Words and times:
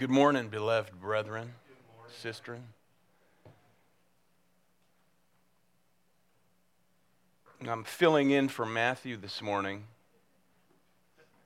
Good 0.00 0.08
morning, 0.08 0.48
beloved 0.48 0.98
brethren, 0.98 1.52
sister. 2.22 2.58
I'm 7.68 7.84
filling 7.84 8.30
in 8.30 8.48
for 8.48 8.64
Matthew 8.64 9.18
this 9.18 9.42
morning 9.42 9.84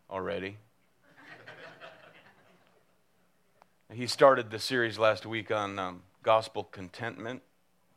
already. 0.08 0.58
he 3.92 4.06
started 4.06 4.52
the 4.52 4.60
series 4.60 5.00
last 5.00 5.26
week 5.26 5.50
on 5.50 5.76
um, 5.80 6.02
gospel 6.22 6.62
contentment, 6.62 7.42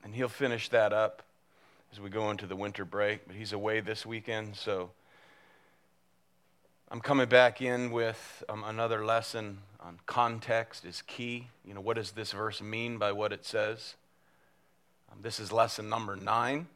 and 0.04 0.16
he'll 0.16 0.28
finish 0.28 0.70
that 0.70 0.92
up 0.92 1.21
as 1.94 2.00
we 2.00 2.10
go 2.10 2.32
into 2.32 2.48
the 2.48 2.55
winter 2.55 2.84
break. 2.84 3.28
But 3.28 3.36
he's 3.36 3.54
away 3.54 3.80
this 3.80 4.08
weekend, 4.08 4.55
so 4.55 4.89
I'm 6.90 7.02
coming 7.02 7.28
back 7.28 7.62
in 7.62 7.92
with 7.92 8.46
um, 8.48 8.64
another 8.64 9.04
lesson 9.04 9.58
on 9.82 10.00
context 10.06 10.86
is 10.86 11.02
key. 11.02 11.50
You 11.66 11.74
know, 11.74 11.82
what 11.82 11.98
does 11.98 12.12
this 12.12 12.32
verse 12.32 12.62
mean 12.62 12.98
by 12.98 13.12
what 13.12 13.34
it 13.34 13.44
says? 13.44 13.95
Um, 15.12 15.18
this 15.22 15.38
is 15.38 15.52
lesson 15.52 15.90
number 15.90 16.16
nine. 16.16 16.68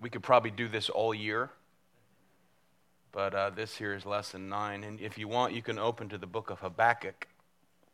We 0.00 0.10
could 0.10 0.22
probably 0.22 0.52
do 0.52 0.68
this 0.68 0.88
all 0.88 1.12
year, 1.12 1.50
but 3.10 3.34
uh, 3.34 3.50
this 3.50 3.76
here 3.76 3.94
is 3.94 4.06
lesson 4.06 4.48
nine. 4.48 4.84
And 4.84 5.00
if 5.00 5.18
you 5.18 5.26
want, 5.26 5.54
you 5.54 5.62
can 5.62 5.76
open 5.76 6.08
to 6.10 6.18
the 6.18 6.26
book 6.26 6.48
of 6.50 6.60
Habakkuk. 6.60 7.26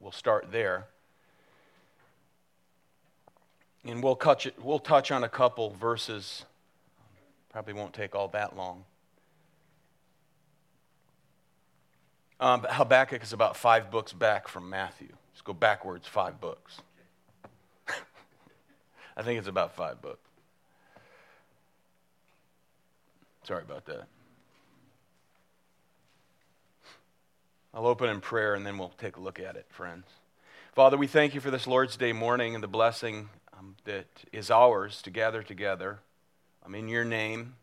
We'll 0.00 0.12
start 0.12 0.52
there. 0.52 0.88
And 3.86 4.02
we'll 4.02 4.16
touch, 4.16 4.44
it, 4.44 4.62
we'll 4.62 4.80
touch 4.80 5.10
on 5.10 5.24
a 5.24 5.30
couple 5.30 5.70
verses. 5.70 6.44
Probably 7.48 7.72
won't 7.72 7.94
take 7.94 8.14
all 8.14 8.28
that 8.28 8.54
long. 8.54 8.84
Um, 12.40 12.64
Habakkuk 12.68 13.22
is 13.22 13.32
about 13.32 13.56
five 13.56 13.90
books 13.90 14.12
back 14.12 14.46
from 14.46 14.70
Matthew. 14.70 15.08
Just 15.32 15.44
go 15.44 15.52
backwards 15.52 16.06
five 16.06 16.40
books. 16.40 16.80
I 19.16 19.22
think 19.22 19.38
it's 19.38 19.48
about 19.48 19.74
five 19.74 20.00
books. 20.00 20.20
Sorry 23.42 23.62
about 23.62 23.86
that. 23.86 24.06
I'll 27.74 27.86
open 27.86 28.08
in 28.08 28.20
prayer 28.20 28.54
and 28.54 28.64
then 28.64 28.78
we'll 28.78 28.92
take 28.98 29.16
a 29.16 29.20
look 29.20 29.40
at 29.40 29.56
it, 29.56 29.66
friends. 29.70 30.06
Father, 30.74 30.96
we 30.96 31.08
thank 31.08 31.34
you 31.34 31.40
for 31.40 31.50
this 31.50 31.66
Lord's 31.66 31.96
Day 31.96 32.12
morning 32.12 32.54
and 32.54 32.62
the 32.62 32.68
blessing 32.68 33.30
um, 33.58 33.74
that 33.84 34.06
is 34.32 34.50
ours 34.50 35.02
to 35.02 35.10
gather 35.10 35.42
together 35.42 35.98
um, 36.64 36.74
in 36.74 36.88
your 36.88 37.04
name, 37.04 37.54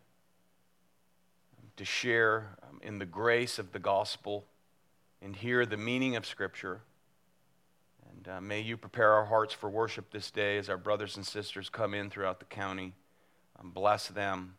to 1.78 1.86
share 1.86 2.58
um, 2.64 2.80
in 2.82 3.00
the 3.00 3.06
grace 3.06 3.58
of 3.58 3.72
the 3.72 3.80
gospel 3.80 4.44
and 5.22 5.36
hear 5.36 5.66
the 5.66 5.78
meaning 5.78 6.16
of 6.16 6.26
Scripture. 6.26 6.82
And 8.12 8.28
uh, 8.28 8.42
may 8.42 8.62
you 8.62 8.78
prepare 8.78 9.14
our 9.14 9.26
hearts 9.26 9.54
for 9.54 9.70
worship 9.70 10.12
this 10.12 10.32
day 10.32 10.58
as 10.58 10.70
our 10.70 10.78
brothers 10.78 11.16
and 11.16 11.26
sisters 11.26 11.70
come 11.70 11.94
in 11.94 12.10
throughout 12.10 12.40
the 12.40 12.46
county. 12.46 12.94
Um, 13.60 13.72
bless 13.72 14.08
them. 14.08 14.56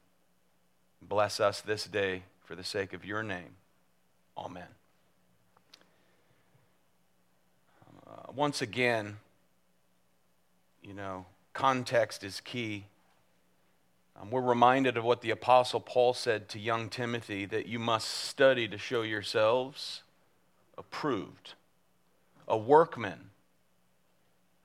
Bless 1.02 1.40
us 1.40 1.60
this 1.60 1.84
day 1.84 2.22
for 2.44 2.54
the 2.54 2.64
sake 2.64 2.92
of 2.92 3.04
your 3.04 3.22
name. 3.22 3.56
Amen. 4.36 4.68
Uh, 8.06 8.32
once 8.34 8.62
again, 8.62 9.16
you 10.82 10.94
know, 10.94 11.26
context 11.52 12.22
is 12.22 12.40
key. 12.40 12.86
Um, 14.20 14.30
we're 14.30 14.40
reminded 14.40 14.96
of 14.96 15.04
what 15.04 15.20
the 15.20 15.30
Apostle 15.30 15.80
Paul 15.80 16.14
said 16.14 16.48
to 16.50 16.58
young 16.58 16.88
Timothy 16.88 17.44
that 17.46 17.66
you 17.66 17.78
must 17.78 18.08
study 18.08 18.68
to 18.68 18.78
show 18.78 19.02
yourselves 19.02 20.02
approved, 20.78 21.54
a 22.46 22.56
workman 22.56 23.30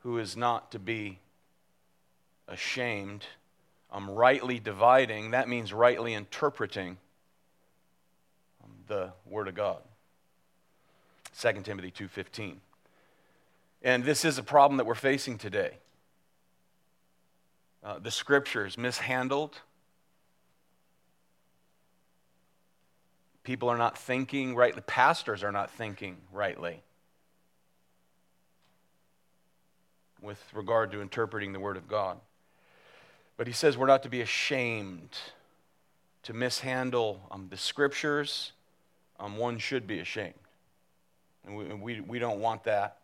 who 0.03 0.17
is 0.17 0.35
not 0.35 0.71
to 0.71 0.79
be 0.79 1.19
ashamed. 2.47 3.25
I'm 3.91 4.09
rightly 4.09 4.59
dividing, 4.59 5.31
that 5.31 5.47
means 5.47 5.73
rightly 5.73 6.13
interpreting 6.13 6.97
the 8.87 9.13
Word 9.25 9.47
of 9.47 9.55
God. 9.55 9.81
2 11.39 11.61
Timothy 11.63 11.91
2.15. 11.91 12.55
And 13.81 14.03
this 14.03 14.25
is 14.25 14.37
a 14.37 14.43
problem 14.43 14.77
that 14.77 14.85
we're 14.85 14.95
facing 14.95 15.37
today. 15.37 15.77
Uh, 17.83 17.99
the 17.99 18.11
Scriptures 18.11 18.77
mishandled 18.77 19.61
People 23.43 23.69
are 23.69 23.77
not 23.77 23.97
thinking 23.97 24.55
rightly. 24.55 24.81
Pastors 24.85 25.43
are 25.43 25.51
not 25.51 25.71
thinking 25.71 26.17
rightly 26.31 26.81
with 30.21 30.41
regard 30.53 30.91
to 30.91 31.01
interpreting 31.01 31.51
the 31.51 31.59
Word 31.59 31.77
of 31.77 31.87
God. 31.87 32.17
But 33.37 33.47
he 33.47 33.53
says 33.53 33.77
we're 33.77 33.87
not 33.87 34.03
to 34.03 34.09
be 34.09 34.21
ashamed 34.21 35.17
to 36.23 36.33
mishandle 36.33 37.21
um, 37.31 37.47
the 37.49 37.57
Scriptures. 37.57 38.51
Um, 39.19 39.37
one 39.37 39.57
should 39.57 39.87
be 39.87 39.99
ashamed. 39.99 40.35
And 41.45 41.57
we, 41.57 41.65
we, 41.73 42.01
we 42.01 42.19
don't 42.19 42.39
want 42.39 42.63
that. 42.65 42.97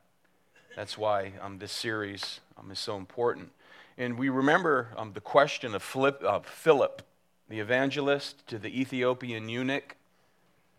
That's 0.76 0.96
why 0.96 1.32
um, 1.42 1.58
this 1.58 1.72
series 1.72 2.40
um, 2.58 2.70
is 2.70 2.78
so 2.78 2.98
important. 2.98 3.50
And 3.98 4.20
we 4.20 4.30
remember 4.30 4.90
um, 4.96 5.14
the 5.14 5.22
question 5.22 5.74
of 5.74 5.82
Philip, 5.82 6.24
uh, 6.24 6.42
Philip, 6.42 7.02
the 7.50 7.60
evangelist, 7.60 8.46
to 8.48 8.60
the 8.60 8.80
Ethiopian 8.80 9.50
eunuch 9.50 9.97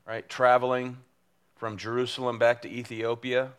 right, 0.09 0.27
traveling 0.27 0.97
from 1.57 1.77
Jerusalem 1.77 2.39
back 2.39 2.63
to 2.63 2.69
Ethiopia, 2.69 3.51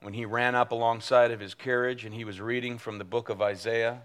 when 0.00 0.12
he 0.12 0.26
ran 0.26 0.54
up 0.54 0.70
alongside 0.70 1.30
of 1.30 1.40
his 1.40 1.54
carriage 1.54 2.04
and 2.04 2.14
he 2.14 2.24
was 2.24 2.40
reading 2.40 2.76
from 2.76 2.98
the 2.98 3.04
book 3.04 3.30
of 3.30 3.40
Isaiah, 3.40 4.02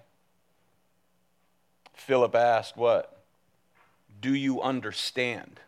Philip 1.94 2.34
asked, 2.34 2.78
What? 2.78 3.22
Do 4.22 4.34
you 4.34 4.62
understand 4.62 5.59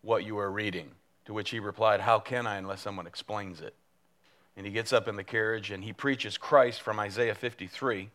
what 0.00 0.24
you 0.24 0.38
are 0.38 0.50
reading? 0.50 0.92
To 1.26 1.34
which 1.34 1.50
he 1.50 1.60
replied, 1.60 2.00
How 2.00 2.18
can 2.18 2.46
I 2.46 2.56
unless 2.56 2.80
someone 2.80 3.06
explains 3.06 3.60
it? 3.60 3.74
And 4.56 4.64
he 4.64 4.72
gets 4.72 4.92
up 4.92 5.06
in 5.06 5.16
the 5.16 5.24
carriage 5.24 5.70
and 5.70 5.84
he 5.84 5.92
preaches 5.92 6.38
Christ 6.38 6.80
from 6.80 6.98
Isaiah 6.98 7.34
53. 7.34 8.08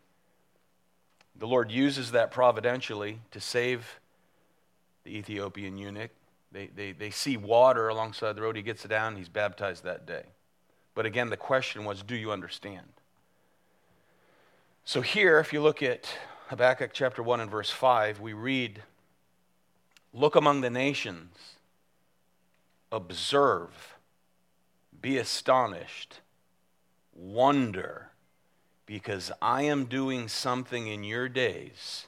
The 1.37 1.47
Lord 1.47 1.71
uses 1.71 2.11
that 2.11 2.31
providentially 2.31 3.19
to 3.31 3.39
save 3.39 4.00
the 5.03 5.15
Ethiopian 5.17 5.77
eunuch. 5.77 6.11
They, 6.51 6.67
they, 6.67 6.91
they 6.91 7.09
see 7.09 7.37
water 7.37 7.87
alongside 7.87 8.35
the 8.35 8.41
road. 8.41 8.55
He 8.55 8.61
gets 8.61 8.83
it 8.85 8.89
down, 8.89 9.15
he's 9.15 9.29
baptized 9.29 9.83
that 9.83 10.05
day. 10.05 10.23
But 10.93 11.05
again, 11.05 11.29
the 11.29 11.37
question 11.37 11.85
was 11.85 12.03
do 12.03 12.15
you 12.15 12.31
understand? 12.31 12.87
So 14.83 15.01
here, 15.01 15.39
if 15.39 15.53
you 15.53 15.61
look 15.61 15.81
at 15.81 16.09
Habakkuk 16.47 16.91
chapter 16.93 17.23
1 17.23 17.39
and 17.39 17.51
verse 17.51 17.69
5, 17.69 18.19
we 18.19 18.33
read, 18.33 18.83
Look 20.13 20.35
among 20.35 20.61
the 20.61 20.69
nations, 20.69 21.37
observe, 22.91 23.95
be 25.01 25.17
astonished, 25.17 26.19
wonder, 27.13 28.09
because 28.85 29.31
I 29.41 29.61
am 29.61 29.85
doing 29.85 30.27
something 30.27 30.87
in 30.87 31.05
your 31.05 31.29
days 31.29 32.07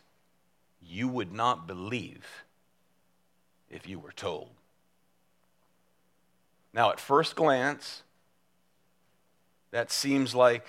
you 0.82 1.08
would 1.08 1.32
not 1.32 1.66
believe 1.66 2.43
if 3.74 3.88
you 3.90 4.00
were 4.00 4.12
told. 4.12 4.50
Now, 6.74 6.92
at 6.92 7.00
first 7.00 7.36
glance, 7.36 8.04
that 9.72 9.92
seems 9.92 10.36
like 10.36 10.66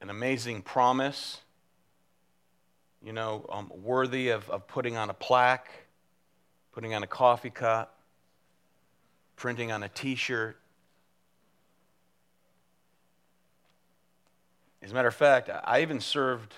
an 0.00 0.10
amazing 0.10 0.62
promise, 0.62 1.40
you 3.02 3.12
know, 3.12 3.46
um, 3.48 3.70
worthy 3.82 4.30
of, 4.30 4.50
of 4.50 4.66
putting 4.66 4.96
on 4.96 5.10
a 5.10 5.14
plaque, 5.14 5.70
putting 6.72 6.94
on 6.94 7.02
a 7.02 7.06
coffee 7.06 7.50
cup, 7.50 7.98
printing 9.36 9.70
on 9.70 9.82
a 9.82 9.88
t 9.88 10.14
shirt. 10.14 10.58
As 14.82 14.90
a 14.90 14.94
matter 14.94 15.08
of 15.08 15.14
fact, 15.14 15.48
I 15.64 15.82
even 15.82 16.00
served 16.00 16.54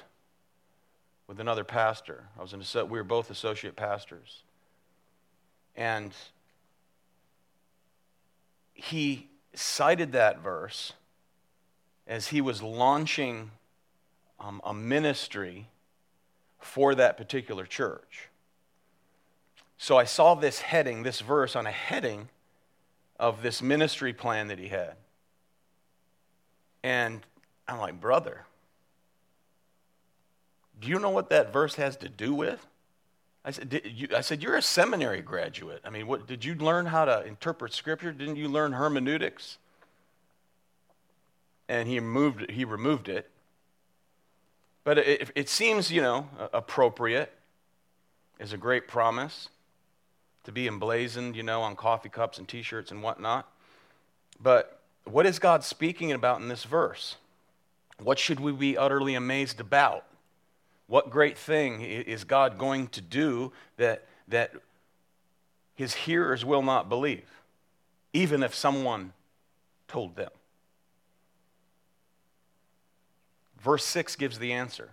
with 1.27 1.41
another 1.41 1.65
pastor. 1.65 2.25
I 2.39 2.43
was 2.43 2.55
in, 2.55 2.89
we 2.89 2.99
were 2.99 3.05
both 3.05 3.31
associate 3.31 3.77
pastors. 3.77 4.44
And 5.77 6.13
he 8.73 9.29
cited 9.55 10.13
that 10.13 10.41
verse 10.41 10.93
as 12.07 12.29
he 12.29 12.41
was 12.41 12.63
launching 12.63 13.51
um, 14.39 14.61
a 14.65 14.75
ministry 14.75 15.69
for 16.61 16.95
that 16.95 17.17
particular 17.17 17.65
church. 17.65 18.29
So 19.79 19.97
I 19.97 20.05
saw 20.05 20.35
this 20.35 20.61
heading, 20.61 21.03
this 21.03 21.21
verse 21.21 21.57
on 21.57 21.67
a 21.67 21.71
heading 21.71 22.29
of 23.19 23.43
this 23.43 23.63
ministry 23.63 24.13
plan 24.13 24.49
that 24.49 24.59
he 24.59 24.69
had. 24.69 24.95
And 26.83 27.21
I'm 27.67 27.79
like, 27.79 28.01
brother, 28.01 28.45
do 30.81 30.89
you 30.89 30.99
know 30.99 31.11
what 31.11 31.31
that 31.31 31.53
verse 31.53 31.77
has 31.77 31.97
to 31.99 32.09
do 32.09 32.35
with? 32.35 32.67
I 33.45 33.51
said, 33.51 33.83
you, 33.85 34.09
I 34.17 34.23
said, 34.23 34.43
you're 34.43 34.57
a 34.57 34.63
seminary 34.63 35.21
graduate. 35.21 35.83
I 35.85 35.91
mean, 35.91 36.07
what, 36.07 36.27
did 36.27 36.45
you 36.45 36.55
learn 36.55 36.87
how 36.87 37.05
to 37.05 37.25
interpret 37.27 37.75
scripture? 37.75 38.11
Didn't 38.13 38.37
you 38.37 38.49
learn 38.49 38.73
hermeneutics? 38.73 39.59
and 41.69 41.89
he 41.89 41.99
removed, 41.99 42.51
he 42.51 42.65
removed 42.65 43.09
it. 43.09 43.31
But 44.85 44.99
it, 44.99 45.31
it 45.35 45.49
seems, 45.49 45.91
you 45.91 46.03
know, 46.03 46.29
appropriate 46.53 47.33
is 48.39 48.53
a 48.53 48.59
great 48.59 48.87
promise 48.87 49.49
to 50.45 50.53
be 50.53 50.67
emblazoned, 50.67 51.37
you 51.37 51.43
know, 51.43 51.63
on 51.63 51.75
coffee 51.75 52.11
cups 52.11 52.39
and 52.39 52.47
t 52.47 52.61
shirts 52.61 52.91
and 52.91 53.03
whatnot. 53.03 53.51
But 54.43 54.81
what 55.05 55.25
is 55.25 55.39
God 55.39 55.65
speaking 55.65 56.13
about 56.13 56.41
in 56.41 56.49
this 56.49 56.65
verse? 56.65 57.17
What 58.03 58.19
should 58.19 58.41
we 58.41 58.53
be 58.53 58.77
utterly 58.77 59.15
amazed 59.15 59.59
about? 59.59 60.05
What 60.95 61.11
great 61.11 61.37
thing 61.37 61.81
is 61.81 62.23
God 62.23 62.57
going 62.57 62.87
to 62.91 63.01
do 63.01 63.51
that, 63.79 64.07
that 64.29 64.53
his 65.75 65.93
hearers 65.93 66.45
will 66.45 66.63
not 66.63 66.89
believe, 66.89 67.29
even 68.13 68.45
if 68.45 68.55
someone 68.55 69.13
told 69.89 70.15
them? 70.15 70.31
Verse 73.61 73.85
6 73.85 74.15
gives 74.15 74.39
the 74.39 74.53
answer. 74.53 74.91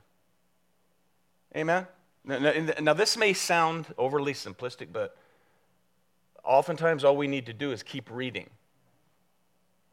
Amen? 1.55 1.85
Now, 2.25 2.51
now, 2.79 2.93
this 2.95 3.15
may 3.15 3.33
sound 3.33 3.85
overly 3.95 4.33
simplistic, 4.33 4.87
but 4.91 5.15
oftentimes 6.43 7.03
all 7.03 7.15
we 7.15 7.27
need 7.27 7.45
to 7.45 7.53
do 7.53 7.71
is 7.71 7.83
keep 7.83 8.09
reading. 8.09 8.49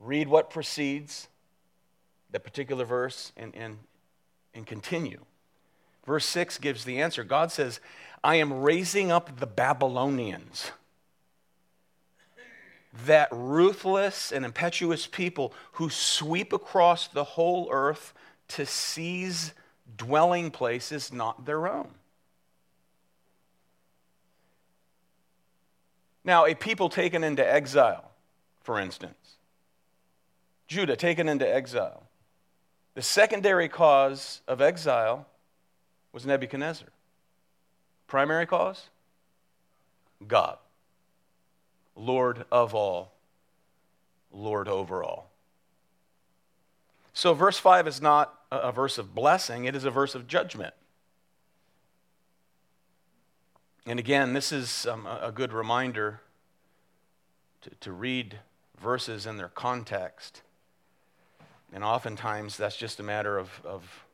Read 0.00 0.26
what 0.26 0.48
precedes 0.48 1.28
the 2.30 2.40
particular 2.40 2.86
verse 2.86 3.30
and, 3.36 3.54
and, 3.54 3.76
and 4.54 4.66
continue. 4.66 5.26
Verse 6.08 6.24
6 6.24 6.56
gives 6.56 6.84
the 6.84 7.02
answer. 7.02 7.22
God 7.22 7.52
says, 7.52 7.80
I 8.24 8.36
am 8.36 8.62
raising 8.62 9.12
up 9.12 9.40
the 9.40 9.46
Babylonians, 9.46 10.72
that 13.04 13.28
ruthless 13.30 14.32
and 14.32 14.42
impetuous 14.42 15.06
people 15.06 15.52
who 15.72 15.90
sweep 15.90 16.54
across 16.54 17.08
the 17.08 17.24
whole 17.24 17.68
earth 17.70 18.14
to 18.48 18.64
seize 18.64 19.52
dwelling 19.98 20.50
places 20.50 21.12
not 21.12 21.44
their 21.44 21.68
own. 21.68 21.90
Now, 26.24 26.46
a 26.46 26.54
people 26.54 26.88
taken 26.88 27.22
into 27.22 27.46
exile, 27.46 28.12
for 28.62 28.80
instance, 28.80 29.36
Judah 30.68 30.96
taken 30.96 31.28
into 31.28 31.46
exile, 31.46 32.04
the 32.94 33.02
secondary 33.02 33.68
cause 33.68 34.40
of 34.48 34.62
exile 34.62 35.26
was 36.12 36.26
Nebuchadnezzar. 36.26 36.88
Primary 38.06 38.46
cause? 38.46 38.88
God. 40.26 40.58
Lord 41.94 42.44
of 42.50 42.74
all, 42.74 43.12
Lord 44.32 44.68
over 44.68 45.02
all. 45.02 45.30
So, 47.12 47.34
verse 47.34 47.58
5 47.58 47.88
is 47.88 48.00
not 48.00 48.34
a 48.50 48.70
verse 48.70 48.96
of 48.98 49.14
blessing, 49.14 49.64
it 49.64 49.74
is 49.74 49.84
a 49.84 49.90
verse 49.90 50.14
of 50.14 50.26
judgment. 50.28 50.74
And 53.86 53.98
again, 53.98 54.34
this 54.34 54.52
is 54.52 54.86
um, 54.86 55.06
a 55.06 55.32
good 55.34 55.52
reminder 55.52 56.20
to, 57.62 57.70
to 57.80 57.92
read 57.92 58.38
verses 58.78 59.26
in 59.26 59.38
their 59.38 59.48
context. 59.48 60.42
And 61.72 61.82
oftentimes 61.82 62.56
that's 62.56 62.76
just 62.76 63.00
a 63.00 63.02
matter 63.02 63.38
of, 63.38 63.60
of 63.64 64.04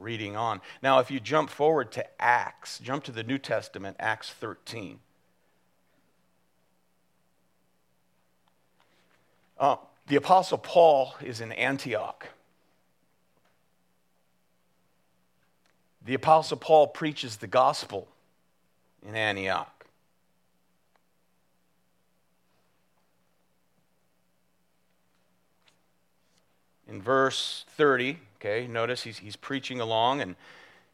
reading 0.00 0.36
on. 0.36 0.60
Now, 0.82 0.98
if 0.98 1.10
you 1.10 1.20
jump 1.20 1.50
forward 1.50 1.92
to 1.92 2.22
Acts, 2.22 2.78
jump 2.78 3.04
to 3.04 3.12
the 3.12 3.22
New 3.22 3.38
Testament, 3.38 3.96
Acts 4.00 4.30
13. 4.30 5.00
Uh, 9.58 9.76
the 10.06 10.16
Apostle 10.16 10.58
Paul 10.58 11.14
is 11.22 11.40
in 11.40 11.52
Antioch. 11.52 12.28
The 16.04 16.14
Apostle 16.14 16.56
Paul 16.56 16.86
preaches 16.86 17.36
the 17.36 17.46
gospel 17.46 18.08
in 19.06 19.14
Antioch. 19.14 19.80
in 26.90 27.00
verse 27.00 27.64
30, 27.76 28.18
okay, 28.40 28.66
notice 28.66 29.02
he's, 29.02 29.18
he's 29.18 29.36
preaching 29.36 29.80
along, 29.80 30.20
and 30.20 30.34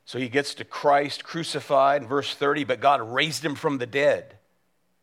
so 0.04 0.19
he 0.19 0.28
gets 0.28 0.54
to 0.54 0.64
Christ 0.64 1.25
crucified 1.25 2.02
in 2.02 2.08
verse 2.08 2.34
30, 2.34 2.64
but 2.64 2.81
God 2.81 3.00
raised 3.00 3.44
him 3.44 3.54
from 3.54 3.78
the 3.78 3.87
dead. 3.87 4.37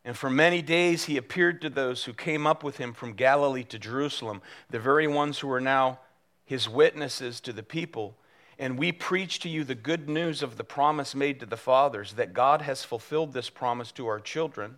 And 0.06 0.18
for 0.18 0.30
many 0.30 0.62
days 0.62 1.06
he 1.06 1.18
appeared 1.18 1.62
to 1.62 1.70
those 1.70 2.04
who 2.04 2.14
came 2.14 2.46
up 2.46 2.64
with 2.64 2.78
him 2.78 2.94
from 2.94 3.14
Galilee 3.14 3.64
to 3.66 3.80
Jerusalem, 3.80 4.42
the 4.70 4.80
very 4.80 5.08
ones 5.08 5.40
who 5.40 5.52
are 5.52 5.62
now 5.62 6.00
his 6.46 6.68
witnesses 6.68 7.40
to 7.42 7.54
the 7.54 7.64
people. 7.64 8.16
And 8.60 8.78
we 8.78 8.92
preach 8.92 9.40
to 9.40 9.50
you 9.50 9.64
the 9.64 9.76
good 9.76 10.10
news 10.10 10.44
of 10.44 10.58
the 10.58 10.64
promise 10.64 11.16
made 11.16 11.40
to 11.40 11.46
the 11.46 11.58
fathers, 11.58 12.14
that 12.14 12.34
God 12.34 12.62
has 12.62 12.84
fulfilled 12.84 13.34
this 13.34 13.50
promise 13.50 13.92
to 13.94 14.08
our 14.08 14.20
children 14.20 14.78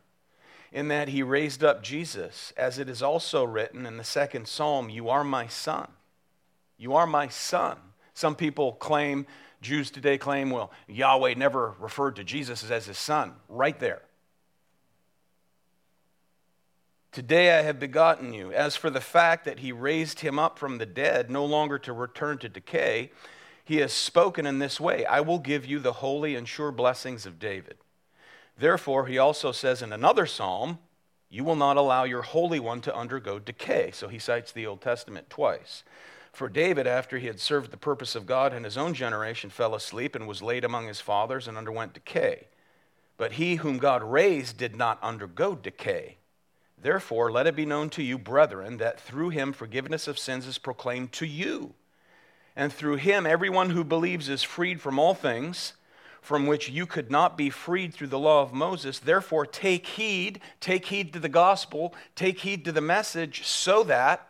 in 0.72 0.90
that 0.90 1.10
he 1.10 1.24
raised 1.24 1.64
up 1.64 1.82
Jesus, 1.82 2.54
as 2.58 2.78
it 2.78 2.90
is 2.90 3.02
also 3.02 3.44
written 3.44 3.86
in 3.86 3.98
the 3.98 4.04
second 4.04 4.48
psalm, 4.48 4.90
You 4.90 5.10
are 5.10 5.24
my 5.24 5.48
son. 5.48 5.88
You 6.77 6.95
are 6.95 7.07
my 7.07 7.27
son. 7.27 7.77
Some 8.13 8.36
people 8.36 8.74
claim, 8.74 9.25
Jews 9.62 9.92
today 9.92 10.18
claim, 10.18 10.50
well, 10.50 10.72
Yahweh 10.88 11.33
never 11.36 11.75
referred 11.80 12.16
to 12.18 12.24
Jesus 12.24 12.69
as 12.69 12.86
his 12.86 12.98
son. 12.98 13.33
Right 13.50 13.80
there. 13.80 14.01
Today 17.12 17.57
I 17.57 17.62
have 17.62 17.80
begotten 17.80 18.33
you. 18.33 18.51
As 18.51 18.75
for 18.75 18.89
the 18.89 19.00
fact 19.00 19.45
that 19.45 19.60
he 19.60 19.72
raised 19.72 20.19
him 20.19 20.38
up 20.38 20.60
from 20.60 20.77
the 20.77 20.86
dead, 20.86 21.30
no 21.30 21.45
longer 21.45 21.80
to 21.80 21.94
return 21.94 22.38
to 22.39 22.50
decay, 22.50 23.12
he 23.63 23.77
has 23.77 23.94
spoken 23.94 24.45
in 24.45 24.60
this 24.60 24.80
way 24.80 25.06
I 25.06 25.22
will 25.22 25.39
give 25.39 25.66
you 25.66 25.80
the 25.80 25.94
holy 25.94 26.36
and 26.36 26.48
sure 26.48 26.72
blessings 26.72 27.25
of 27.25 27.39
David. 27.39 27.77
Therefore, 28.57 29.07
he 29.07 29.18
also 29.18 29.51
says 29.51 29.81
in 29.81 29.92
another 29.92 30.25
psalm, 30.25 30.80
You 31.30 31.44
will 31.44 31.56
not 31.56 31.77
allow 31.77 32.04
your 32.04 32.22
Holy 32.22 32.60
One 32.60 32.81
to 32.81 32.95
undergo 32.95 33.39
decay. 33.39 33.92
So 33.92 34.07
he 34.07 34.19
cites 34.19 34.51
the 34.51 34.68
Old 34.68 34.81
Testament 34.81 35.30
twice. 35.30 35.83
For 36.36 36.50
David, 36.50 36.86
after 36.86 37.18
he 37.18 37.28
had 37.28 37.40
served 37.40 37.72
the 37.72 37.78
purpose 37.78 38.14
of 38.14 38.26
God 38.26 38.54
in 38.54 38.66
his 38.66 38.78
own 38.78 38.94
generation, 38.94 39.50
fell 39.50 39.74
asleep 39.74 40.16
and 40.16 40.28
was 40.28 40.42
laid 40.42 40.66
among 40.66 40.88
his 40.88 41.00
fathers 41.00 41.48
and 41.48 41.58
underwent 41.58 41.94
decay. 41.94 42.48
But 43.16 43.34
he 43.34 43.56
whom 43.56 43.78
God 43.78 44.04
raised 44.04 44.58
did 44.58 44.76
not 44.76 45.02
undergo 45.02 45.56
decay. 45.56 46.18
Therefore, 46.78 47.32
let 47.32 47.48
it 47.48 47.56
be 47.56 47.66
known 47.66 47.90
to 47.92 48.04
you, 48.04 48.18
brethren, 48.18 48.76
that 48.78 49.00
through 49.00 49.30
him 49.30 49.54
forgiveness 49.54 50.10
of 50.10 50.20
sins 50.20 50.46
is 50.46 50.58
proclaimed 50.58 51.14
to 51.14 51.26
you. 51.26 51.74
And 52.54 52.74
through 52.74 52.98
him, 52.98 53.25
everyone 53.25 53.70
who 53.70 53.86
believes 53.86 54.27
is 54.27 54.44
freed 54.44 54.82
from 54.82 55.00
all 55.00 55.13
things 55.13 55.72
from 56.22 56.48
which 56.48 56.68
you 56.68 56.86
could 56.86 57.10
not 57.10 57.38
be 57.38 57.50
freed 57.50 57.94
through 57.94 58.08
the 58.08 58.20
law 58.20 58.42
of 58.42 58.51
Moses. 58.51 59.00
Therefore, 59.00 59.46
take 59.46 59.88
heed, 59.88 60.42
take 60.60 60.88
heed 60.88 61.13
to 61.13 61.20
the 61.20 61.30
gospel, 61.30 61.96
take 62.13 62.39
heed 62.39 62.65
to 62.65 62.74
the 62.74 62.82
message, 62.82 63.46
so 63.46 63.84
that 63.84 64.27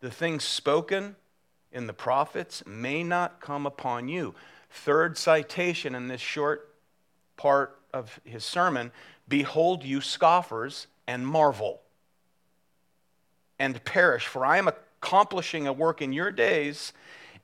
the 0.00 0.10
things 0.10 0.44
spoken 0.44 1.16
in 1.72 1.86
the 1.86 1.92
prophets 1.92 2.62
may 2.66 3.02
not 3.02 3.40
come 3.40 3.66
upon 3.66 4.08
you. 4.08 4.34
Third 4.70 5.18
citation 5.18 5.94
in 5.94 6.08
this 6.08 6.20
short 6.20 6.74
part 7.36 7.78
of 7.92 8.20
his 8.24 8.44
sermon 8.44 8.92
Behold, 9.28 9.84
you 9.84 10.00
scoffers, 10.00 10.88
and 11.06 11.24
marvel 11.24 11.80
and 13.60 13.84
perish, 13.84 14.26
for 14.26 14.44
I 14.44 14.56
am 14.56 14.66
accomplishing 14.66 15.68
a 15.68 15.72
work 15.72 16.02
in 16.02 16.12
your 16.12 16.32
days, 16.32 16.92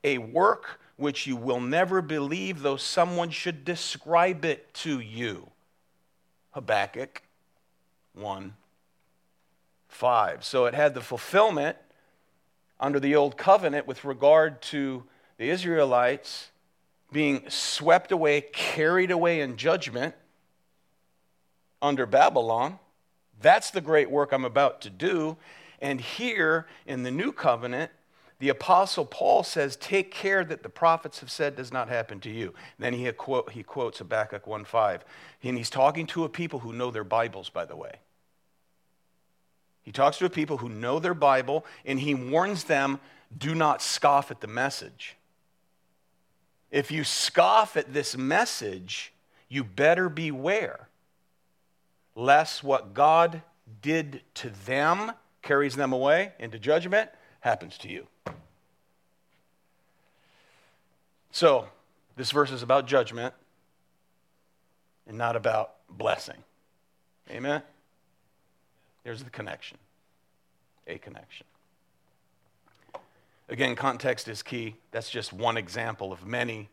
a 0.03 0.17
work 0.17 0.81
which 0.97 1.27
you 1.27 1.37
will 1.37 1.61
never 1.61 2.01
believe, 2.01 2.61
though 2.61 2.75
someone 2.75 3.29
should 3.29 3.63
describe 3.63 4.43
it 4.43 4.73
to 4.73 4.99
you. 4.99 5.51
Habakkuk 6.51 7.21
1 8.15 8.55
5. 9.89 10.43
So 10.43 10.65
it 10.65 10.73
had 10.73 10.93
the 10.93 11.01
fulfillment 11.01 11.77
under 12.79 12.99
the 12.99 13.15
old 13.15 13.37
covenant 13.37 13.87
with 13.87 14.05
regard 14.05 14.61
to 14.61 15.03
the 15.37 15.49
Israelites 15.49 16.51
being 17.11 17.49
swept 17.49 18.11
away, 18.11 18.41
carried 18.41 19.11
away 19.11 19.41
in 19.41 19.57
judgment 19.57 20.13
under 21.81 22.05
Babylon. 22.05 22.79
That's 23.39 23.71
the 23.71 23.81
great 23.81 24.09
work 24.09 24.31
I'm 24.31 24.45
about 24.45 24.81
to 24.81 24.89
do. 24.89 25.37
And 25.79 26.01
here 26.01 26.65
in 26.85 27.03
the 27.03 27.11
new 27.11 27.31
covenant, 27.31 27.91
the 28.39 28.49
apostle 28.49 29.05
Paul 29.05 29.43
says, 29.43 29.75
Take 29.75 30.11
care 30.11 30.43
that 30.43 30.63
the 30.63 30.69
prophets 30.69 31.19
have 31.21 31.31
said 31.31 31.55
does 31.55 31.71
not 31.71 31.89
happen 31.89 32.19
to 32.21 32.29
you. 32.29 32.53
then 32.77 32.93
he, 32.93 33.11
quote, 33.11 33.51
he 33.51 33.63
quotes 33.63 33.99
Habakkuk 33.99 34.45
1.5. 34.45 35.01
And 35.43 35.57
he's 35.57 35.69
talking 35.69 36.05
to 36.07 36.23
a 36.23 36.29
people 36.29 36.59
who 36.59 36.73
know 36.73 36.91
their 36.91 37.03
Bibles, 37.03 37.49
by 37.49 37.65
the 37.65 37.75
way. 37.75 37.93
He 39.87 39.93
talks 39.93 40.17
to 40.17 40.29
people 40.29 40.57
who 40.57 40.67
know 40.67 40.99
their 40.99 41.13
Bible 41.13 41.65
and 41.85 41.97
he 41.97 42.13
warns 42.13 42.65
them 42.65 42.99
do 43.37 43.55
not 43.55 43.81
scoff 43.81 44.31
at 44.31 44.41
the 44.41 44.47
message. 44.47 45.15
If 46.71 46.91
you 46.91 47.05
scoff 47.05 47.77
at 47.77 47.93
this 47.93 48.17
message, 48.17 49.13
you 49.47 49.63
better 49.63 50.09
beware 50.09 50.89
lest 52.15 52.65
what 52.65 52.93
God 52.93 53.41
did 53.81 54.23
to 54.33 54.49
them 54.65 55.13
carries 55.41 55.77
them 55.77 55.93
away 55.93 56.33
into 56.37 56.59
judgment. 56.59 57.09
happens 57.39 57.77
to 57.77 57.87
you. 57.87 58.07
So, 61.31 61.69
this 62.17 62.31
verse 62.31 62.51
is 62.51 62.61
about 62.61 62.87
judgment 62.87 63.33
and 65.07 65.17
not 65.17 65.37
about 65.37 65.75
blessing. 65.89 66.43
Amen? 67.31 67.61
There's 69.07 69.23
the 69.23 69.29
connection, 69.29 69.77
a 70.85 70.97
connection. 70.97 71.45
Again, 73.47 73.73
context 73.73 74.27
is 74.27 74.43
key. 74.43 74.75
That's 74.91 75.09
just 75.09 75.31
one 75.31 75.55
example 75.55 76.11
of 76.11 76.25
many 76.25 76.67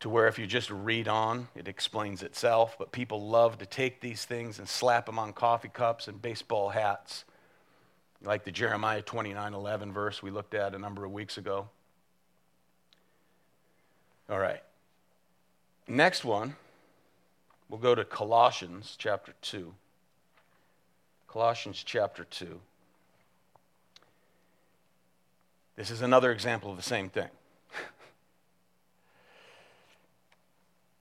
to 0.00 0.08
where 0.08 0.26
if 0.26 0.40
you 0.40 0.48
just 0.48 0.70
read 0.70 1.06
on, 1.06 1.46
it 1.54 1.68
explains 1.68 2.24
itself. 2.24 2.74
But 2.76 2.90
people 2.90 3.28
love 3.28 3.58
to 3.58 3.66
take 3.66 4.00
these 4.00 4.24
things 4.24 4.58
and 4.58 4.68
slap 4.68 5.06
them 5.06 5.20
on 5.20 5.32
coffee 5.32 5.68
cups 5.68 6.08
and 6.08 6.20
baseball 6.20 6.70
hats, 6.70 7.24
like 8.24 8.42
the 8.42 8.50
Jeremiah 8.50 9.00
29 9.00 9.54
11 9.54 9.92
verse 9.92 10.24
we 10.24 10.32
looked 10.32 10.54
at 10.54 10.74
a 10.74 10.78
number 10.80 11.04
of 11.04 11.12
weeks 11.12 11.38
ago. 11.38 11.68
All 14.28 14.40
right. 14.40 14.64
Next 15.86 16.24
one, 16.24 16.56
we'll 17.68 17.78
go 17.78 17.94
to 17.94 18.04
Colossians 18.04 18.96
chapter 18.98 19.34
2. 19.42 19.72
Colossians 21.28 21.82
chapter 21.84 22.24
2. 22.24 22.60
This 25.76 25.90
is 25.90 26.00
another 26.00 26.32
example 26.32 26.70
of 26.70 26.76
the 26.76 26.82
same 26.82 27.10
thing. 27.10 27.28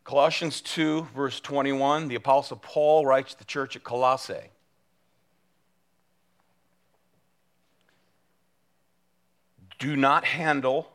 Colossians 0.03 0.59
2, 0.61 1.07
verse 1.15 1.39
21, 1.39 2.09
the 2.09 2.15
Apostle 2.15 2.57
Paul 2.61 3.05
writes 3.05 3.33
to 3.33 3.39
the 3.39 3.45
church 3.45 3.75
at 3.75 3.83
Colossae. 3.83 4.49
Do 9.79 9.95
not 9.95 10.25
handle, 10.25 10.91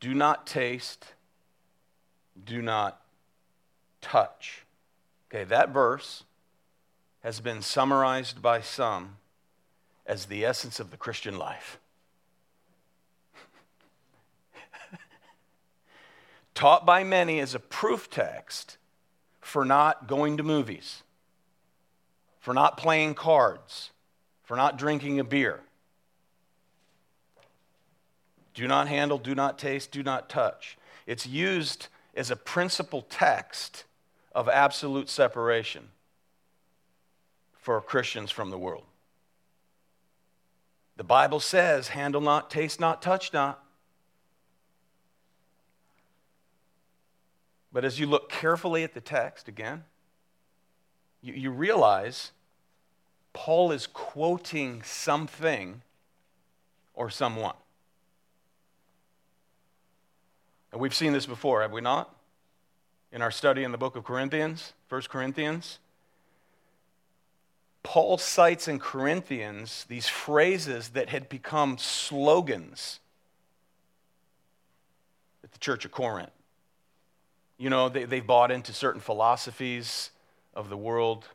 do 0.00 0.14
not 0.14 0.46
taste, 0.46 1.12
do 2.42 2.62
not 2.62 3.00
touch. 4.00 4.64
Okay, 5.28 5.44
that 5.44 5.68
verse 5.70 6.24
has 7.20 7.40
been 7.40 7.62
summarized 7.62 8.42
by 8.42 8.60
some 8.60 9.16
as 10.06 10.26
the 10.26 10.44
essence 10.44 10.80
of 10.80 10.90
the 10.90 10.96
Christian 10.96 11.38
life. 11.38 11.78
taught 16.54 16.84
by 16.84 17.04
many 17.04 17.38
as 17.40 17.54
a 17.54 17.60
proof 17.60 18.10
text 18.10 18.78
for 19.40 19.64
not 19.64 20.06
going 20.08 20.36
to 20.38 20.42
movies, 20.42 21.02
for 22.38 22.54
not 22.54 22.76
playing 22.76 23.14
cards, 23.14 23.90
for 24.42 24.56
not 24.56 24.78
drinking 24.78 25.20
a 25.20 25.24
beer. 25.24 25.60
Do 28.54 28.66
not 28.66 28.88
handle, 28.88 29.18
do 29.18 29.34
not 29.34 29.58
taste, 29.58 29.92
do 29.92 30.02
not 30.02 30.28
touch. 30.28 30.76
It's 31.06 31.26
used 31.26 31.88
as 32.14 32.30
a 32.30 32.36
principal 32.36 33.02
text 33.02 33.84
of 34.34 34.48
absolute 34.48 35.08
separation 35.08 35.88
for 37.60 37.80
Christians 37.80 38.30
from 38.30 38.50
the 38.50 38.58
world. 38.58 38.84
The 40.96 41.04
Bible 41.04 41.40
says, 41.40 41.88
handle 41.88 42.20
not, 42.20 42.50
taste 42.50 42.80
not, 42.80 43.00
touch 43.00 43.32
not. 43.32 43.64
But 47.72 47.84
as 47.84 48.00
you 48.00 48.06
look 48.06 48.30
carefully 48.30 48.82
at 48.82 48.94
the 48.94 49.00
text 49.00 49.48
again, 49.48 49.84
you, 51.22 51.34
you 51.34 51.50
realize 51.50 52.32
Paul 53.32 53.72
is 53.72 53.86
quoting 53.86 54.82
something 54.82 55.82
or 56.94 57.10
someone. 57.10 57.54
And 60.72 60.80
we've 60.80 60.94
seen 60.94 61.12
this 61.12 61.26
before, 61.26 61.62
have 61.62 61.72
we 61.72 61.80
not? 61.80 62.14
In 63.12 63.22
our 63.22 63.30
study 63.30 63.64
in 63.64 63.72
the 63.72 63.78
book 63.78 63.96
of 63.96 64.04
Corinthians, 64.04 64.72
1 64.88 65.02
Corinthians. 65.02 65.78
Paul 67.82 68.18
cites 68.18 68.68
in 68.68 68.78
Corinthians 68.78 69.86
these 69.88 70.08
phrases 70.08 70.90
that 70.90 71.08
had 71.08 71.28
become 71.28 71.78
slogans 71.78 73.00
at 75.42 75.52
the 75.52 75.58
church 75.58 75.84
of 75.84 75.90
Corinth. 75.90 76.30
You 77.58 77.70
know, 77.70 77.88
they, 77.88 78.04
they've 78.04 78.26
bought 78.26 78.50
into 78.50 78.72
certain 78.72 79.00
philosophies 79.00 80.10
of 80.54 80.68
the 80.68 80.76
world, 80.76 81.28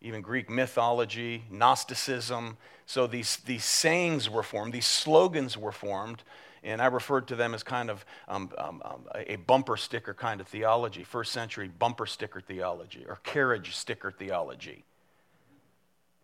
even 0.00 0.22
Greek 0.22 0.50
mythology, 0.50 1.44
Gnosticism. 1.50 2.56
So 2.86 3.06
these, 3.06 3.36
these 3.38 3.64
sayings 3.64 4.28
were 4.28 4.42
formed, 4.42 4.72
these 4.72 4.86
slogans 4.86 5.56
were 5.56 5.72
formed, 5.72 6.22
and 6.62 6.82
I 6.82 6.86
referred 6.86 7.28
to 7.28 7.36
them 7.36 7.54
as 7.54 7.62
kind 7.62 7.90
of 7.90 8.04
um, 8.28 8.50
um, 8.58 8.82
um, 8.84 9.04
a 9.14 9.36
bumper 9.36 9.76
sticker 9.76 10.14
kind 10.14 10.40
of 10.40 10.48
theology, 10.48 11.04
first 11.04 11.32
century 11.32 11.68
bumper 11.68 12.06
sticker 12.06 12.40
theology, 12.40 13.04
or 13.08 13.16
carriage 13.22 13.76
sticker 13.76 14.10
theology. 14.10 14.84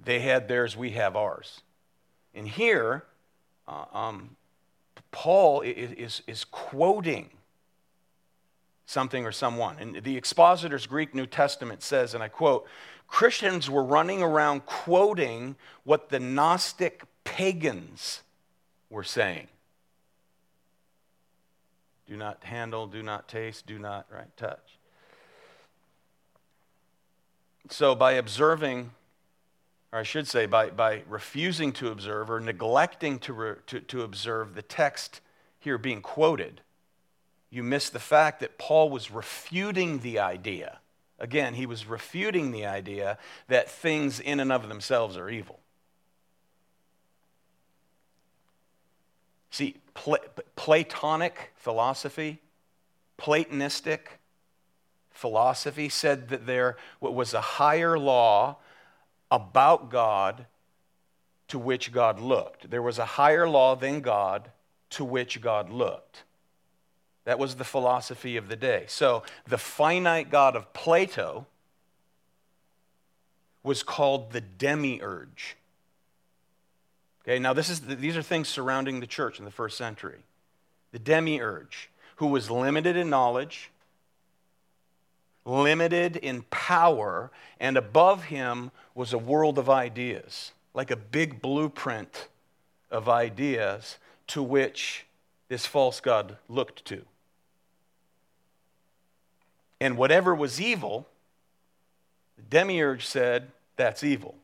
They 0.04 0.21
had 0.21 0.49
theirs, 0.49 0.76
we 0.76 0.90
have 0.90 1.16
ours. 1.16 1.61
And 2.35 2.49
here, 2.49 3.04
uh, 3.68 3.85
um, 3.92 4.37
Paul 5.11 5.61
is, 5.61 5.92
is, 5.92 6.23
is 6.26 6.44
quoting 6.44 7.30
something 8.87 9.25
or 9.25 9.32
someone. 9.32 9.76
And 9.78 10.02
the 10.02 10.16
expositor's 10.16 10.87
Greek 10.87 11.14
New 11.14 11.26
Testament 11.26 11.82
says, 11.82 12.14
and 12.14 12.23
I 12.23 12.28
quote, 12.28 12.66
Christians 13.06 13.68
were 13.68 13.85
running 13.85 14.23
around 14.23 14.66
quoting 14.66 15.56
what 15.85 16.09
the 16.09 16.18
Gnostic 16.18 17.02
pagans 17.25 18.23
were 18.90 19.04
saying. 19.04 19.49
Do 22.09 22.16
not 22.16 22.42
handle, 22.44 22.87
do 22.87 23.02
not 23.02 23.28
taste, 23.28 23.66
do 23.66 23.78
not 23.78 24.06
right 24.11 24.35
touch. 24.37 24.78
So 27.71 27.94
by 27.94 28.12
observing, 28.12 28.90
or 29.92 29.99
I 29.99 30.02
should 30.04 30.26
say, 30.26 30.46
by, 30.46 30.70
by 30.70 31.02
refusing 31.06 31.72
to 31.72 31.90
observe 31.90 32.30
or 32.30 32.40
neglecting 32.40 33.18
to, 33.20 33.32
re, 33.32 33.54
to, 33.66 33.80
to 33.80 34.02
observe 34.02 34.54
the 34.54 34.62
text 34.62 35.20
here 35.58 35.76
being 35.76 36.00
quoted, 36.00 36.62
you 37.50 37.62
miss 37.62 37.90
the 37.90 37.99
fact 37.99 38.40
that 38.40 38.56
Paul 38.56 38.88
was 38.88 39.11
refuting 39.11 39.99
the 40.00 40.18
idea. 40.18 40.78
Again, 41.18 41.54
he 41.54 41.66
was 41.66 41.87
refuting 41.87 42.50
the 42.50 42.64
idea 42.64 43.18
that 43.49 43.70
things 43.70 44.18
in 44.18 44.40
and 44.40 44.50
of 44.50 44.68
themselves 44.68 45.16
are 45.16 45.28
evil. 45.28 45.61
See, 49.50 49.76
Platonic 50.56 51.52
philosophy, 51.56 52.40
Platonistic 53.18 54.18
philosophy 55.11 55.90
said 55.90 56.30
that 56.30 56.46
there 56.46 56.78
was 57.00 57.34
a 57.34 57.40
higher 57.42 57.99
law 57.99 58.56
about 59.32 59.90
God 59.90 60.44
to 61.48 61.58
which 61.58 61.90
God 61.90 62.20
looked. 62.20 62.70
There 62.70 62.82
was 62.82 62.98
a 62.98 63.04
higher 63.04 63.48
law 63.48 63.74
than 63.74 64.02
God 64.02 64.50
to 64.90 65.04
which 65.04 65.40
God 65.40 65.70
looked. 65.70 66.22
That 67.24 67.38
was 67.38 67.56
the 67.56 67.64
philosophy 67.64 68.36
of 68.36 68.48
the 68.48 68.56
day. 68.56 68.84
So 68.88 69.22
the 69.46 69.58
finite 69.58 70.30
God 70.30 70.54
of 70.54 70.72
Plato 70.74 71.46
was 73.62 73.82
called 73.82 74.32
the 74.32 74.40
demiurge. 74.40 75.56
Okay, 77.22 77.38
now 77.38 77.54
this 77.54 77.70
is 77.70 77.80
the, 77.80 77.94
these 77.94 78.16
are 78.16 78.22
things 78.22 78.48
surrounding 78.48 79.00
the 79.00 79.06
church 79.06 79.38
in 79.38 79.44
the 79.44 79.50
first 79.50 79.78
century. 79.78 80.18
The 80.90 80.98
demiurge, 80.98 81.88
who 82.16 82.26
was 82.26 82.50
limited 82.50 82.96
in 82.96 83.08
knowledge, 83.08 83.70
limited 85.44 86.16
in 86.16 86.42
power, 86.50 87.30
and 87.58 87.76
above 87.76 88.25
him 88.25 88.70
was 88.94 89.12
a 89.12 89.18
world 89.18 89.58
of 89.58 89.68
ideas, 89.68 90.52
like 90.75 90.90
a 90.90 90.96
big 90.96 91.42
blueprint 91.42 92.28
of 92.90 93.08
ideas 93.08 93.99
to 94.28 94.42
which 94.42 95.06
this 95.49 95.66
false 95.66 96.00
God 96.00 96.37
looked 96.49 96.84
to. 96.87 97.02
And 99.80 99.96
whatever 99.96 100.34
was 100.34 100.61
evil, 100.61 101.08
the 102.37 102.42
demiurge 102.42 103.04
said, 103.04 103.50
that's 103.76 104.04
evil, 104.04 104.37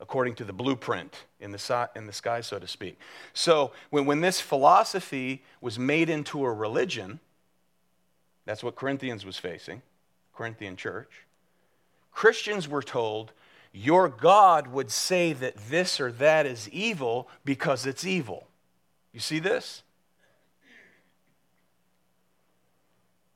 according 0.00 0.36
to 0.36 0.44
the 0.44 0.52
blueprint 0.54 1.24
in 1.38 1.52
the, 1.52 1.90
in 1.94 2.06
the 2.06 2.12
sky, 2.12 2.40
so 2.40 2.58
to 2.58 2.66
speak. 2.66 2.98
So 3.34 3.72
when, 3.90 4.06
when 4.06 4.20
this 4.22 4.40
philosophy 4.40 5.42
was 5.60 5.78
made 5.78 6.08
into 6.08 6.44
a 6.44 6.52
religion, 6.52 7.20
that's 8.44 8.62
what 8.62 8.76
Corinthians 8.76 9.24
was 9.24 9.38
facing, 9.38 9.82
Corinthian 10.34 10.76
church. 10.76 11.10
Christians 12.10 12.68
were 12.68 12.82
told, 12.82 13.32
your 13.72 14.08
God 14.08 14.66
would 14.68 14.90
say 14.90 15.32
that 15.32 15.56
this 15.56 16.00
or 16.00 16.12
that 16.12 16.44
is 16.44 16.68
evil 16.68 17.28
because 17.44 17.86
it's 17.86 18.04
evil. 18.04 18.46
You 19.12 19.20
see 19.20 19.38
this? 19.38 19.82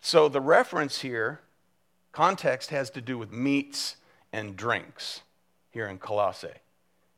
So 0.00 0.28
the 0.28 0.40
reference 0.40 1.00
here, 1.00 1.40
context 2.12 2.70
has 2.70 2.90
to 2.90 3.00
do 3.00 3.18
with 3.18 3.32
meats 3.32 3.96
and 4.32 4.56
drinks 4.56 5.22
here 5.70 5.86
in 5.86 5.98
Colossae. 5.98 6.48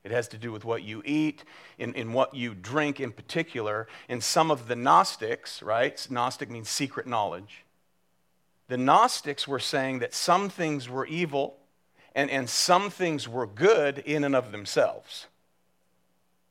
It 0.04 0.10
has 0.12 0.28
to 0.28 0.38
do 0.38 0.52
with 0.52 0.64
what 0.64 0.82
you 0.82 1.02
eat, 1.04 1.44
and, 1.78 1.94
in 1.94 2.12
what 2.12 2.34
you 2.34 2.54
drink 2.54 2.98
in 3.00 3.12
particular. 3.12 3.88
And 4.08 4.22
some 4.22 4.50
of 4.50 4.68
the 4.68 4.76
Gnostics, 4.76 5.62
right? 5.62 6.06
Gnostic 6.08 6.50
means 6.50 6.68
secret 6.68 7.06
knowledge. 7.06 7.64
The 8.68 8.76
Gnostics 8.76 9.48
were 9.48 9.58
saying 9.58 10.00
that 10.00 10.14
some 10.14 10.48
things 10.48 10.88
were 10.88 11.06
evil 11.06 11.56
and, 12.14 12.30
and 12.30 12.48
some 12.48 12.90
things 12.90 13.28
were 13.28 13.46
good 13.46 13.98
in 13.98 14.24
and 14.24 14.36
of 14.36 14.52
themselves. 14.52 15.26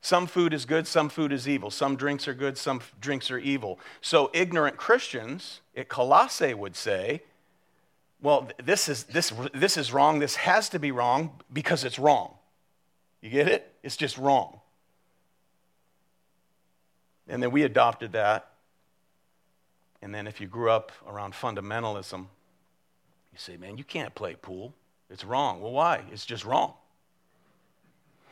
Some 0.00 0.26
food 0.26 0.54
is 0.54 0.64
good, 0.64 0.86
some 0.86 1.08
food 1.08 1.32
is 1.32 1.48
evil. 1.48 1.70
Some 1.70 1.96
drinks 1.96 2.28
are 2.28 2.34
good, 2.34 2.56
some 2.56 2.80
drinks 3.00 3.30
are 3.30 3.38
evil. 3.38 3.78
So 4.00 4.30
ignorant 4.32 4.76
Christians 4.76 5.60
at 5.76 5.88
Colossae 5.88 6.54
would 6.54 6.76
say, 6.76 7.22
well, 8.20 8.48
this 8.62 8.88
is, 8.88 9.04
this, 9.04 9.32
this 9.54 9.76
is 9.76 9.92
wrong, 9.92 10.18
this 10.18 10.36
has 10.36 10.68
to 10.70 10.78
be 10.78 10.90
wrong 10.90 11.40
because 11.52 11.84
it's 11.84 11.98
wrong. 11.98 12.34
You 13.20 13.30
get 13.30 13.48
it? 13.48 13.72
It's 13.82 13.96
just 13.96 14.18
wrong. 14.18 14.60
And 17.28 17.42
then 17.42 17.50
we 17.50 17.62
adopted 17.62 18.12
that. 18.12 18.47
And 20.00 20.14
then 20.14 20.26
if 20.26 20.40
you 20.40 20.46
grew 20.46 20.70
up 20.70 20.92
around 21.06 21.34
fundamentalism, 21.34 22.26
you 23.32 23.38
say, 23.38 23.56
man, 23.56 23.78
you 23.78 23.84
can't 23.84 24.14
play 24.14 24.34
pool. 24.34 24.74
It's 25.10 25.24
wrong. 25.24 25.60
Well, 25.60 25.72
why? 25.72 26.04
It's 26.12 26.26
just 26.26 26.44
wrong. 26.44 26.74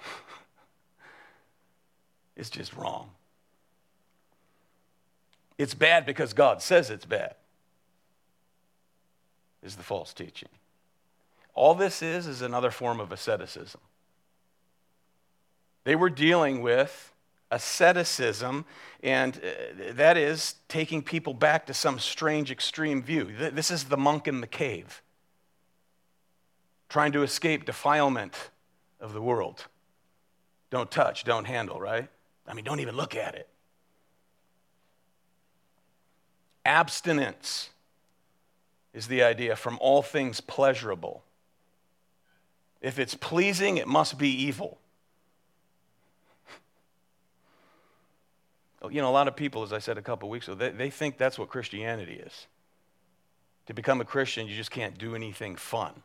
it's 2.37 2.50
just 2.50 2.75
wrong. 2.75 3.11
It's 5.58 5.75
bad 5.75 6.04
because 6.04 6.35
God 6.35 6.61
says 6.61 6.90
it's 6.90 7.06
bad, 7.06 7.35
is 9.62 9.76
the 9.76 9.82
false 9.82 10.12
teaching. 10.12 10.50
All 11.54 11.75
this 11.75 12.02
is 12.02 12.26
is 12.26 12.42
another 12.42 12.70
form 12.70 13.00
of 13.00 13.11
asceticism. 13.11 13.80
They 15.85 15.96
were 15.96 16.11
dealing 16.11 16.61
with 16.61 17.14
asceticism, 17.50 18.64
and 19.02 19.36
uh, 19.36 19.92
that 19.92 20.16
is 20.16 20.56
taking 20.68 21.02
people 21.02 21.34
back 21.34 21.66
to 21.66 21.74
some 21.74 21.98
strange 21.98 22.50
extreme 22.50 23.02
view. 23.02 23.30
This 23.52 23.70
is 23.70 23.84
the 23.84 23.96
monk 23.96 24.26
in 24.26 24.40
the 24.40 24.46
cave, 24.46 25.02
trying 26.88 27.12
to 27.12 27.22
escape 27.22 27.64
defilement 27.64 28.50
of 29.00 29.12
the 29.12 29.22
world. 29.22 29.66
Don't 30.70 30.90
touch, 30.90 31.24
don't 31.24 31.44
handle, 31.44 31.80
right? 31.80 32.08
I 32.48 32.54
mean, 32.54 32.64
don't 32.64 32.80
even 32.80 32.96
look 32.96 33.14
at 33.14 33.34
it. 33.34 33.48
Abstinence 36.64 37.70
is 38.92 39.06
the 39.06 39.22
idea 39.22 39.54
from 39.54 39.78
all 39.80 40.02
things 40.02 40.40
pleasurable. 40.40 41.22
If 42.80 42.98
it's 42.98 43.14
pleasing, 43.14 43.76
it 43.76 43.86
must 43.86 44.18
be 44.18 44.30
evil. 44.30 44.78
You 48.96 49.02
know, 49.02 49.10
a 49.10 49.12
lot 49.12 49.28
of 49.28 49.36
people, 49.36 49.62
as 49.62 49.74
I 49.74 49.78
said 49.78 49.98
a 49.98 50.02
couple 50.02 50.30
weeks 50.30 50.48
ago, 50.48 50.54
they, 50.54 50.70
they 50.70 50.88
think 50.88 51.18
that's 51.18 51.38
what 51.38 51.50
Christianity 51.50 52.14
is. 52.14 52.46
To 53.66 53.74
become 53.74 54.00
a 54.00 54.06
Christian, 54.06 54.46
you 54.46 54.56
just 54.56 54.70
can't 54.70 54.96
do 54.96 55.14
anything 55.14 55.54
fun. 55.54 56.02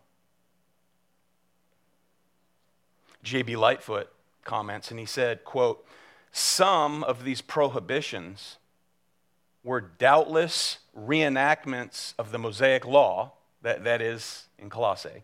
J.B. 3.23 3.55
Lightfoot 3.55 4.09
comments, 4.43 4.91
and 4.91 4.99
he 4.99 5.05
said, 5.05 5.45
quote, 5.45 5.85
some 6.33 7.05
of 7.05 7.23
these 7.23 7.39
prohibitions 7.39 8.57
were 9.63 9.79
doubtless 9.79 10.79
reenactments 10.97 12.13
of 12.19 12.33
the 12.33 12.39
Mosaic 12.39 12.85
law, 12.85 13.31
that, 13.61 13.85
that 13.85 14.01
is 14.01 14.47
in 14.59 14.69
Colossae, 14.69 15.23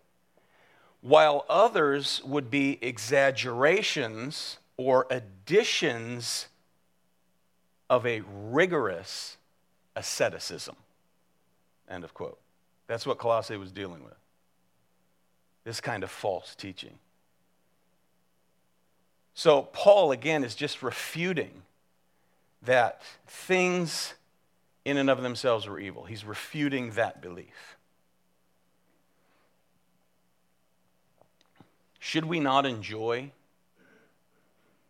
while 1.01 1.45
others 1.49 2.21
would 2.23 2.49
be 2.49 2.77
exaggerations 2.81 4.57
or 4.77 5.05
additions 5.09 6.47
of 7.89 8.05
a 8.05 8.21
rigorous 8.49 9.37
asceticism. 9.95 10.75
End 11.89 12.03
of 12.03 12.13
quote. 12.13 12.39
That's 12.87 13.05
what 13.05 13.17
Colossae 13.17 13.57
was 13.57 13.71
dealing 13.71 14.03
with. 14.03 14.15
This 15.63 15.81
kind 15.81 16.03
of 16.03 16.11
false 16.11 16.55
teaching. 16.55 16.97
So, 19.33 19.61
Paul 19.61 20.11
again 20.11 20.43
is 20.43 20.55
just 20.55 20.81
refuting 20.81 21.61
that 22.63 23.01
things 23.27 24.15
in 24.83 24.97
and 24.97 25.09
of 25.09 25.21
themselves 25.21 25.67
were 25.67 25.79
evil. 25.79 26.05
He's 26.05 26.25
refuting 26.25 26.91
that 26.91 27.21
belief. 27.21 27.77
Should 31.99 32.25
we 32.25 32.39
not 32.39 32.65
enjoy 32.65 33.31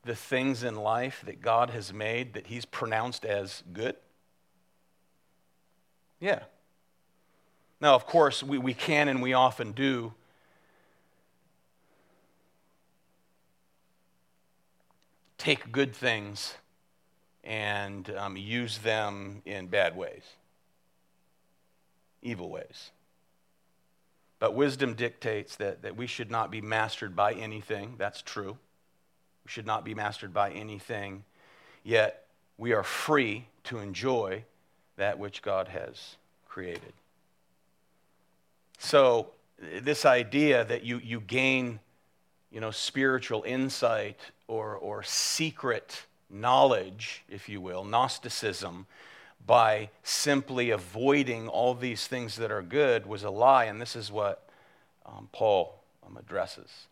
the 0.07 0.15
things 0.15 0.63
in 0.63 0.75
life 0.75 1.21
that 1.25 1.41
God 1.41 1.69
has 1.69 1.93
made 1.93 2.33
that 2.33 2.47
He's 2.47 2.65
pronounced 2.65 3.25
as 3.25 3.61
good? 3.71 3.95
Yeah. 6.19 6.39
Now, 7.79 7.93
of 7.93 8.07
course, 8.07 8.41
we, 8.41 8.57
we 8.57 8.73
can 8.73 9.07
and 9.07 9.21
we 9.21 9.33
often 9.33 9.71
do 9.71 10.13
take 15.37 15.71
good 15.71 15.95
things 15.95 16.55
and 17.43 18.09
um, 18.17 18.35
use 18.35 18.79
them 18.79 19.41
in 19.45 19.67
bad 19.67 19.95
ways, 19.95 20.23
evil 22.21 22.49
ways. 22.49 22.91
But 24.39 24.55
wisdom 24.55 24.93
dictates 24.93 25.55
that, 25.57 25.83
that 25.83 25.95
we 25.95 26.07
should 26.07 26.29
not 26.29 26.51
be 26.51 26.61
mastered 26.61 27.15
by 27.15 27.33
anything. 27.33 27.95
That's 27.97 28.21
true. 28.21 28.57
We 29.47 29.51
should 29.51 29.65
not 29.65 29.85
be 29.85 29.95
mastered 29.95 30.33
by 30.33 30.51
anything, 30.51 31.23
yet 31.85 32.25
we 32.57 32.73
are 32.73 32.83
free 32.83 33.45
to 33.63 33.79
enjoy 33.79 34.43
that 34.97 35.19
which 35.19 35.41
God 35.41 35.69
has 35.69 36.17
created. 36.49 36.91
So, 38.77 39.29
this 39.57 40.03
idea 40.05 40.65
that 40.65 40.83
you, 40.83 40.97
you 40.97 41.21
gain 41.21 41.79
you 42.51 42.59
know, 42.59 42.71
spiritual 42.71 43.43
insight 43.43 44.19
or, 44.49 44.75
or 44.75 45.01
secret 45.01 46.03
knowledge, 46.29 47.23
if 47.29 47.47
you 47.47 47.61
will, 47.61 47.85
Gnosticism, 47.85 48.85
by 49.45 49.91
simply 50.03 50.71
avoiding 50.71 51.47
all 51.47 51.73
these 51.73 52.05
things 52.05 52.35
that 52.35 52.51
are 52.51 52.61
good 52.61 53.05
was 53.05 53.23
a 53.23 53.29
lie, 53.29 53.63
and 53.63 53.79
this 53.79 53.95
is 53.95 54.11
what 54.11 54.49
um, 55.05 55.29
Paul 55.31 55.79
um, 56.05 56.17
addresses. 56.17 56.87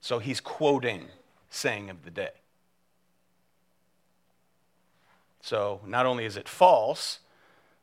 So 0.00 0.18
he's 0.18 0.40
quoting 0.40 1.06
saying 1.50 1.90
of 1.90 2.04
the 2.04 2.10
day. 2.10 2.30
So 5.42 5.80
not 5.86 6.06
only 6.06 6.24
is 6.24 6.36
it 6.36 6.48
false, 6.48 7.20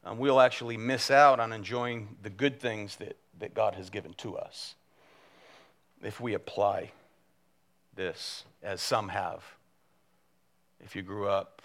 um, 0.06 0.18
we'll 0.18 0.40
actually 0.40 0.78
miss 0.78 1.12
out 1.12 1.40
on 1.40 1.52
enjoying 1.52 2.16
the 2.22 2.30
good 2.30 2.60
things 2.60 2.96
that, 2.98 3.18
that 3.40 3.54
God 3.54 3.76
has 3.76 3.90
given 3.90 4.14
to 4.16 4.38
us 4.38 4.76
if 6.02 6.22
we 6.22 6.34
apply 6.34 6.92
this, 7.96 8.46
as 8.62 8.82
some 8.82 9.10
have. 9.10 9.44
If 10.80 10.96
you 10.96 11.02
grew 11.02 11.28
up, 11.28 11.62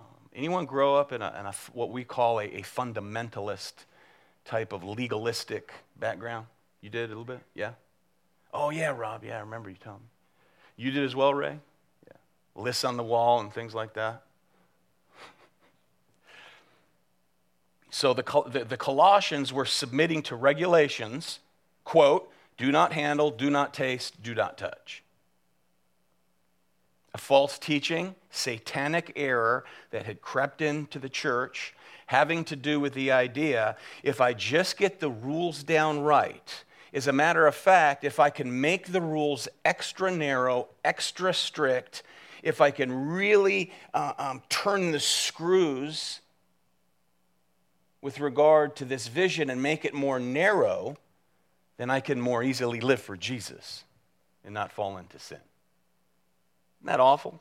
um, 0.00 0.28
anyone 0.34 0.64
grow 0.64 0.96
up 0.96 1.12
in, 1.12 1.20
a, 1.22 1.36
in 1.38 1.46
a, 1.46 1.52
what 1.72 1.90
we 1.90 2.02
call 2.02 2.40
a, 2.40 2.44
a 2.44 2.62
fundamentalist 2.62 3.74
type 4.44 4.72
of 4.72 4.82
legalistic 4.82 5.72
background? 5.96 6.46
You 6.80 6.90
did 6.90 7.04
a 7.04 7.08
little 7.08 7.24
bit? 7.24 7.40
Yeah? 7.54 7.72
Oh, 8.52 8.70
yeah, 8.70 8.94
Rob. 8.96 9.22
Yeah, 9.24 9.36
I 9.36 9.40
remember 9.40 9.68
you 9.68 9.76
telling 9.76 10.00
me. 10.00 10.13
You 10.76 10.90
did 10.90 11.04
as 11.04 11.14
well, 11.14 11.32
Ray? 11.32 11.58
Yeah. 12.06 12.62
Lists 12.62 12.84
on 12.84 12.96
the 12.96 13.02
wall 13.02 13.40
and 13.40 13.52
things 13.52 13.74
like 13.74 13.94
that. 13.94 14.22
So 17.90 18.12
the, 18.12 18.24
the, 18.48 18.64
the, 18.64 18.76
Colossians 18.76 19.52
were 19.52 19.64
submitting 19.64 20.22
to 20.22 20.34
regulations, 20.34 21.38
quote, 21.84 22.28
do 22.56 22.72
not 22.72 22.92
handle, 22.92 23.30
do 23.30 23.50
not 23.50 23.72
taste, 23.72 24.20
do 24.20 24.34
not 24.34 24.58
touch. 24.58 25.04
A 27.14 27.18
false 27.18 27.56
teaching, 27.56 28.16
satanic 28.32 29.12
error 29.14 29.64
that 29.92 30.06
had 30.06 30.20
crept 30.20 30.60
into 30.60 30.98
the 30.98 31.08
church, 31.08 31.72
having 32.06 32.44
to 32.44 32.56
do 32.56 32.80
with 32.80 32.94
the 32.94 33.12
idea 33.12 33.76
if 34.02 34.20
I 34.20 34.32
just 34.32 34.76
get 34.76 34.98
the 34.98 35.10
rules 35.10 35.62
down 35.62 36.00
right, 36.00 36.63
as 36.94 37.08
a 37.08 37.12
matter 37.12 37.46
of 37.46 37.56
fact, 37.56 38.04
if 38.04 38.20
I 38.20 38.30
can 38.30 38.60
make 38.60 38.92
the 38.92 39.00
rules 39.00 39.48
extra 39.64 40.12
narrow, 40.12 40.68
extra 40.84 41.34
strict, 41.34 42.04
if 42.42 42.60
I 42.60 42.70
can 42.70 43.08
really 43.08 43.72
uh, 43.92 44.12
um, 44.16 44.42
turn 44.48 44.92
the 44.92 45.00
screws 45.00 46.20
with 48.00 48.20
regard 48.20 48.76
to 48.76 48.84
this 48.84 49.08
vision 49.08 49.50
and 49.50 49.60
make 49.60 49.84
it 49.84 49.92
more 49.92 50.20
narrow, 50.20 50.96
then 51.78 51.90
I 51.90 51.98
can 51.98 52.20
more 52.20 52.44
easily 52.44 52.80
live 52.80 53.02
for 53.02 53.16
Jesus 53.16 53.82
and 54.44 54.54
not 54.54 54.70
fall 54.70 54.96
into 54.96 55.18
sin. 55.18 55.38
Isn't 56.80 56.86
that 56.86 57.00
awful? 57.00 57.40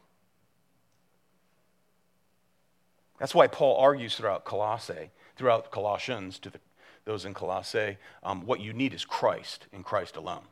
That's 3.20 3.36
why 3.36 3.48
Paul 3.48 3.78
argues 3.78 4.16
throughout 4.16 4.46
Colossae, 4.46 5.12
throughout 5.36 5.70
Colossians 5.70 6.40
to 6.40 6.50
the 6.50 6.60
those 7.06 7.26
in 7.26 7.34
Colossae, 7.34 7.98
um, 8.24 8.46
what 8.46 8.60
you 8.62 8.74
need 8.74 8.94
is 8.94 9.06
Christ 9.06 9.68
and 9.74 9.84
Christ 9.84 10.16
alone. 10.16 10.44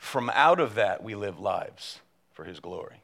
from 0.00 0.30
out 0.30 0.58
of 0.58 0.74
that 0.76 1.02
we 1.02 1.14
live 1.14 1.38
lives 1.38 2.00
for 2.32 2.44
his 2.44 2.58
glory. 2.58 3.02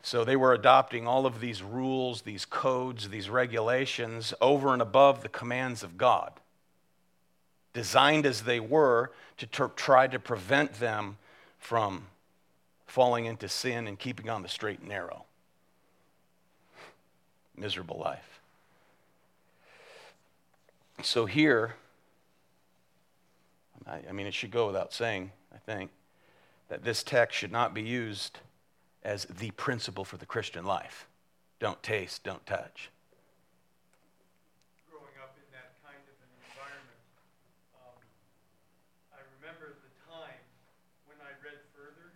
So 0.00 0.24
they 0.24 0.36
were 0.36 0.52
adopting 0.52 1.06
all 1.06 1.26
of 1.26 1.40
these 1.40 1.62
rules, 1.62 2.22
these 2.22 2.44
codes, 2.44 3.08
these 3.08 3.28
regulations 3.28 4.32
over 4.40 4.72
and 4.72 4.80
above 4.80 5.22
the 5.22 5.28
commands 5.28 5.82
of 5.82 5.98
God, 5.98 6.32
designed 7.72 8.26
as 8.26 8.42
they 8.42 8.60
were 8.60 9.10
to 9.38 9.46
try 9.46 10.06
to 10.06 10.18
prevent 10.18 10.74
them 10.74 11.18
from 11.58 12.06
falling 12.86 13.24
into 13.26 13.48
sin 13.48 13.88
and 13.88 13.98
keeping 13.98 14.28
on 14.28 14.42
the 14.42 14.48
straight 14.48 14.80
and 14.80 14.88
narrow. 14.88 15.24
Miserable 17.56 17.98
life. 17.98 18.40
So 21.02 21.26
here, 21.26 21.74
I, 23.86 24.00
I 24.08 24.12
mean, 24.12 24.26
it 24.26 24.34
should 24.34 24.50
go 24.50 24.66
without 24.66 24.92
saying, 24.92 25.32
I 25.52 25.58
think, 25.58 25.90
that 26.68 26.84
this 26.84 27.02
text 27.02 27.38
should 27.38 27.52
not 27.52 27.74
be 27.74 27.82
used 27.82 28.38
as 29.02 29.24
the 29.26 29.50
principle 29.52 30.04
for 30.04 30.16
the 30.16 30.26
Christian 30.26 30.64
life. 30.64 31.06
Don't 31.58 31.82
taste, 31.82 32.22
don't 32.22 32.44
touch. 32.46 32.90
Growing 34.90 35.14
up 35.18 35.34
in 35.38 35.46
that 35.50 35.74
kind 35.82 35.98
of 35.98 36.16
an 36.22 36.30
environment, 36.42 37.02
um, 37.78 37.98
I 39.10 39.22
remember 39.38 39.78
the 39.82 39.92
time 40.06 40.42
when 41.10 41.18
I 41.22 41.34
read 41.42 41.58
further 41.74 42.14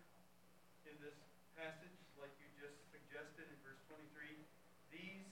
in 0.87 0.95
this 1.03 1.15
passage, 1.59 1.95
like 2.23 2.35
you 2.39 2.47
just 2.59 2.79
suggested 2.95 3.51
in 3.51 3.59
verse 3.67 3.83
23 3.91 4.35
these 4.95 5.27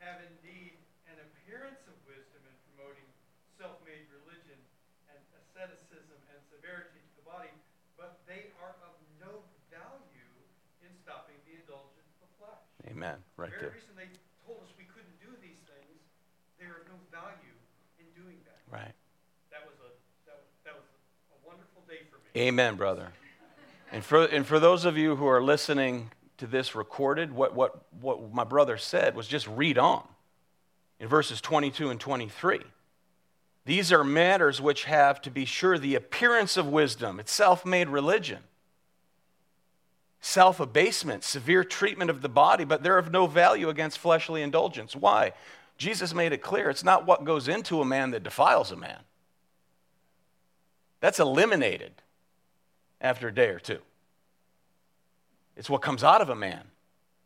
have 0.00 0.24
indeed 0.24 0.76
an 1.08 1.16
appearance 1.20 1.84
of 1.88 1.96
wisdom 2.08 2.40
in 2.44 2.54
promoting 2.72 3.08
self 3.60 3.76
made 3.84 4.08
religion 4.08 4.56
and 5.12 5.20
asceticism 5.36 6.16
and 6.32 6.38
severity 6.48 6.96
to 6.96 7.12
the 7.18 7.26
body, 7.28 7.52
but 7.98 8.22
they 8.24 8.56
are 8.62 8.72
of 8.84 8.94
no 9.20 9.44
value 9.68 10.32
in 10.80 10.90
stopping 11.04 11.36
the 11.44 11.60
indulgence 11.60 12.08
of 12.22 12.24
the 12.24 12.30
flesh. 12.38 12.64
Amen. 12.88 13.27
Right 13.38 13.54
the 13.54 13.70
very 13.70 13.70
there. 13.70 13.78
reason 13.78 13.94
they 13.94 14.10
told 14.44 14.58
us 14.66 14.74
we 14.76 14.84
couldn't 14.90 15.14
do 15.22 15.30
these 15.40 15.62
things, 15.70 16.02
they're 16.58 16.82
of 16.82 16.90
no 16.90 16.98
value 17.14 17.54
in 18.02 18.06
doing 18.20 18.36
that. 18.50 18.58
Right. 18.66 18.92
That 19.54 19.62
was 19.62 19.78
a 19.78 19.94
that 20.26 20.42
was, 20.42 20.50
that 20.66 20.74
was 20.74 20.84
a 21.30 21.38
wonderful 21.46 21.86
day 21.86 22.02
for 22.10 22.18
me. 22.18 22.50
Amen, 22.50 22.74
brother. 22.74 23.14
And 23.92 24.04
for, 24.04 24.24
and 24.24 24.44
for 24.44 24.58
those 24.58 24.84
of 24.84 24.98
you 24.98 25.16
who 25.16 25.26
are 25.26 25.40
listening 25.40 26.10
to 26.38 26.46
this 26.46 26.74
recorded, 26.74 27.32
what, 27.32 27.54
what, 27.54 27.86
what 28.00 28.34
my 28.34 28.44
brother 28.44 28.76
said 28.76 29.14
was 29.14 29.26
just 29.26 29.46
read 29.46 29.78
on 29.78 30.06
in 30.98 31.08
verses 31.08 31.40
22 31.40 31.90
and 31.90 31.98
23. 31.98 32.60
These 33.64 33.92
are 33.92 34.04
matters 34.04 34.60
which 34.60 34.84
have, 34.84 35.22
to 35.22 35.30
be 35.30 35.44
sure, 35.44 35.78
the 35.78 35.94
appearance 35.94 36.56
of 36.56 36.66
wisdom. 36.66 37.20
It's 37.20 37.32
self 37.32 37.64
made 37.64 37.88
religion 37.88 38.40
self 40.20 40.60
abasement, 40.60 41.24
severe 41.24 41.64
treatment 41.64 42.10
of 42.10 42.22
the 42.22 42.28
body, 42.28 42.64
but 42.64 42.82
they're 42.82 42.98
of 42.98 43.12
no 43.12 43.26
value 43.26 43.68
against 43.68 43.98
fleshly 43.98 44.42
indulgence. 44.42 44.94
Why? 44.94 45.32
Jesus 45.76 46.12
made 46.12 46.32
it 46.32 46.42
clear 46.42 46.70
it's 46.70 46.84
not 46.84 47.06
what 47.06 47.24
goes 47.24 47.46
into 47.48 47.80
a 47.80 47.84
man 47.84 48.10
that 48.10 48.24
defiles 48.24 48.72
a 48.72 48.76
man. 48.76 48.98
That's 51.00 51.20
eliminated 51.20 51.92
after 53.00 53.28
a 53.28 53.34
day 53.34 53.48
or 53.48 53.60
two. 53.60 53.78
It's 55.56 55.70
what 55.70 55.82
comes 55.82 56.02
out 56.02 56.20
of 56.20 56.28
a 56.28 56.36
man 56.36 56.62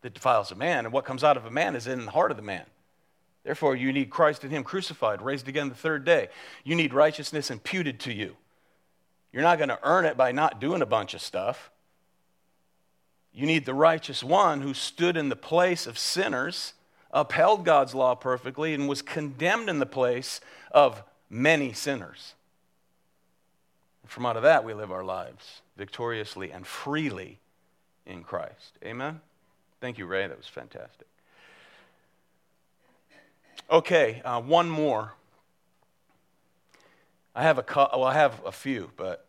that 0.02 0.14
defiles 0.14 0.50
a 0.50 0.54
man, 0.54 0.84
and 0.84 0.92
what 0.92 1.04
comes 1.04 1.24
out 1.24 1.36
of 1.36 1.46
a 1.46 1.50
man 1.50 1.74
is 1.74 1.86
in 1.86 2.04
the 2.04 2.10
heart 2.10 2.30
of 2.30 2.36
the 2.36 2.42
man. 2.42 2.64
Therefore, 3.44 3.74
you 3.74 3.92
need 3.92 4.10
Christ 4.10 4.44
in 4.44 4.50
Him 4.50 4.62
crucified, 4.62 5.22
raised 5.22 5.48
again 5.48 5.68
the 5.68 5.74
third 5.74 6.04
day. 6.04 6.28
You 6.64 6.76
need 6.76 6.94
righteousness 6.94 7.50
imputed 7.50 7.98
to 8.00 8.12
you. 8.12 8.36
You're 9.32 9.42
not 9.42 9.58
going 9.58 9.70
to 9.70 9.78
earn 9.82 10.04
it 10.04 10.16
by 10.16 10.30
not 10.32 10.60
doing 10.60 10.82
a 10.82 10.86
bunch 10.86 11.14
of 11.14 11.22
stuff. 11.22 11.70
You 13.34 13.46
need 13.46 13.64
the 13.64 13.74
righteous 13.74 14.22
one 14.22 14.60
who 14.60 14.74
stood 14.74 15.16
in 15.16 15.28
the 15.28 15.36
place 15.36 15.86
of 15.86 15.98
sinners, 15.98 16.74
upheld 17.12 17.64
God's 17.64 17.94
law 17.94 18.14
perfectly, 18.14 18.74
and 18.74 18.88
was 18.88 19.00
condemned 19.00 19.68
in 19.68 19.78
the 19.78 19.86
place 19.86 20.40
of 20.70 21.02
many 21.30 21.72
sinners. 21.72 22.34
From 24.06 24.26
out 24.26 24.36
of 24.36 24.42
that, 24.42 24.64
we 24.64 24.74
live 24.74 24.92
our 24.92 25.04
lives 25.04 25.62
victoriously 25.76 26.50
and 26.50 26.66
freely 26.66 27.38
in 28.04 28.22
Christ. 28.22 28.76
Amen? 28.84 29.20
Thank 29.80 29.96
you, 29.96 30.06
Ray. 30.06 30.26
That 30.26 30.36
was 30.36 30.46
fantastic. 30.46 31.06
Okay, 33.70 34.20
uh, 34.24 34.40
one 34.40 34.68
more. 34.68 35.14
I 37.34 37.42
have 37.42 37.58
a 37.58 37.64
well, 37.74 38.04
I 38.04 38.12
have 38.12 38.44
a 38.44 38.52
few, 38.52 38.90
but 38.96 39.26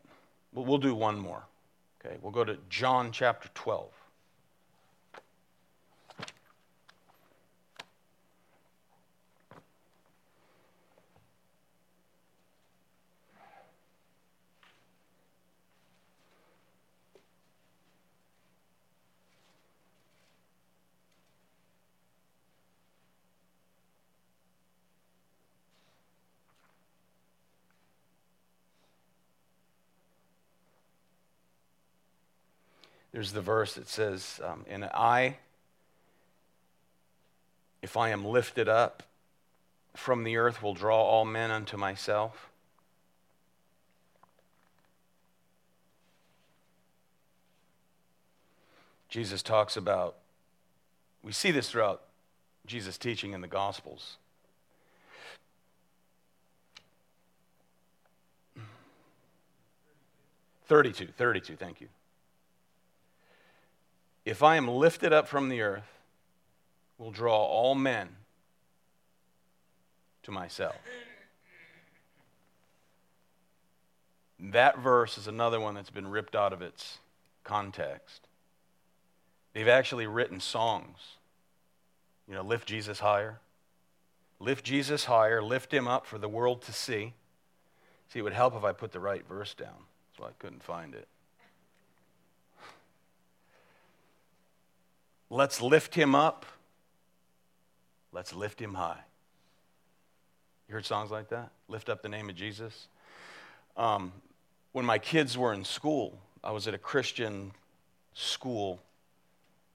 we'll, 0.53 0.65
we'll 0.65 0.77
do 0.77 0.93
one 0.93 1.17
more. 1.17 1.43
Okay, 2.05 2.17
we'll 2.21 2.31
go 2.31 2.43
to 2.43 2.57
John 2.69 3.11
chapter 3.11 3.49
12. 3.53 3.89
There's 33.13 33.31
the 33.31 33.41
verse 33.41 33.75
that 33.75 33.87
says, 33.87 34.41
um, 34.43 34.65
And 34.67 34.85
I, 34.85 35.37
if 37.83 37.95
I 37.95 38.09
am 38.09 38.25
lifted 38.25 38.67
up 38.67 39.03
from 39.95 40.23
the 40.23 40.35
earth, 40.35 40.63
will 40.63 40.73
draw 40.73 40.99
all 40.99 41.23
men 41.23 41.51
unto 41.51 41.77
myself. 41.77 42.49
Jesus 49.09 49.43
talks 49.43 49.77
about, 49.77 50.15
we 51.21 51.31
see 51.31 51.51
this 51.51 51.69
throughout 51.69 52.01
Jesus' 52.65 52.97
teaching 52.97 53.33
in 53.33 53.41
the 53.41 53.47
Gospels. 53.47 54.17
Thirty-two, 60.65 61.09
thirty-two. 61.15 61.57
Thank 61.57 61.79
you. 61.79 61.89
If 64.25 64.41
I 64.41 64.55
am 64.55 64.67
lifted 64.67 65.11
up 65.11 65.27
from 65.27 65.49
the 65.49 65.61
earth, 65.61 65.99
will 66.97 67.11
draw 67.11 67.43
all 67.43 67.75
men 67.75 68.09
to 70.23 70.31
myself. 70.31 70.75
That 74.39 74.79
verse 74.79 75.17
is 75.17 75.27
another 75.27 75.59
one 75.59 75.75
that's 75.75 75.89
been 75.89 76.07
ripped 76.07 76.35
out 76.35 76.53
of 76.53 76.61
its 76.61 76.99
context. 77.43 78.27
They've 79.53 79.67
actually 79.67 80.07
written 80.07 80.39
songs. 80.39 80.97
You 82.27 82.35
know, 82.35 82.41
lift 82.41 82.67
Jesus 82.67 82.99
higher. 82.99 83.39
Lift 84.39 84.65
Jesus 84.65 85.05
higher, 85.05 85.41
lift 85.41 85.73
him 85.73 85.87
up 85.87 86.05
for 86.05 86.17
the 86.17 86.27
world 86.27 86.61
to 86.63 86.73
see. 86.73 87.13
See, 88.09 88.19
it 88.19 88.23
would 88.23 88.33
help 88.33 88.55
if 88.55 88.63
I 88.63 88.73
put 88.73 88.91
the 88.91 88.99
right 88.99 89.25
verse 89.25 89.53
down, 89.53 89.85
so 90.17 90.25
I 90.25 90.31
couldn't 90.37 90.63
find 90.63 90.93
it. 90.93 91.07
Let's 95.33 95.63
lift 95.63 95.95
him 95.95 96.13
up. 96.13 96.45
Let's 98.11 98.35
lift 98.35 98.61
him 98.61 98.75
high. 98.75 98.99
You 100.67 100.75
heard 100.75 100.85
songs 100.85 101.09
like 101.09 101.29
that? 101.29 101.49
Lift 101.67 101.89
up 101.89 102.03
the 102.03 102.07
name 102.07 102.29
of 102.29 102.35
Jesus. 102.35 102.87
Um, 103.75 104.11
when 104.73 104.85
my 104.85 104.99
kids 104.99 105.35
were 105.35 105.51
in 105.51 105.65
school, 105.65 106.19
I 106.43 106.51
was 106.51 106.67
at 106.67 106.75
a 106.75 106.77
Christian 106.77 107.51
school, 108.13 108.79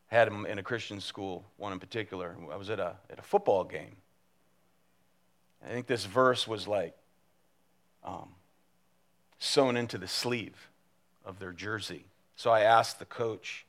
had 0.06 0.28
them 0.28 0.46
in 0.46 0.60
a 0.60 0.62
Christian 0.62 1.00
school, 1.00 1.44
one 1.56 1.72
in 1.72 1.80
particular. 1.80 2.36
I 2.52 2.56
was 2.56 2.70
at 2.70 2.78
a, 2.78 2.94
at 3.10 3.18
a 3.18 3.22
football 3.22 3.64
game. 3.64 3.96
I 5.66 5.72
think 5.72 5.88
this 5.88 6.04
verse 6.04 6.46
was 6.46 6.68
like 6.68 6.94
um, 8.04 8.28
sewn 9.40 9.76
into 9.76 9.98
the 9.98 10.06
sleeve 10.06 10.68
of 11.24 11.40
their 11.40 11.52
jersey. 11.52 12.04
So 12.36 12.52
I 12.52 12.60
asked 12.60 13.00
the 13.00 13.06
coach, 13.06 13.64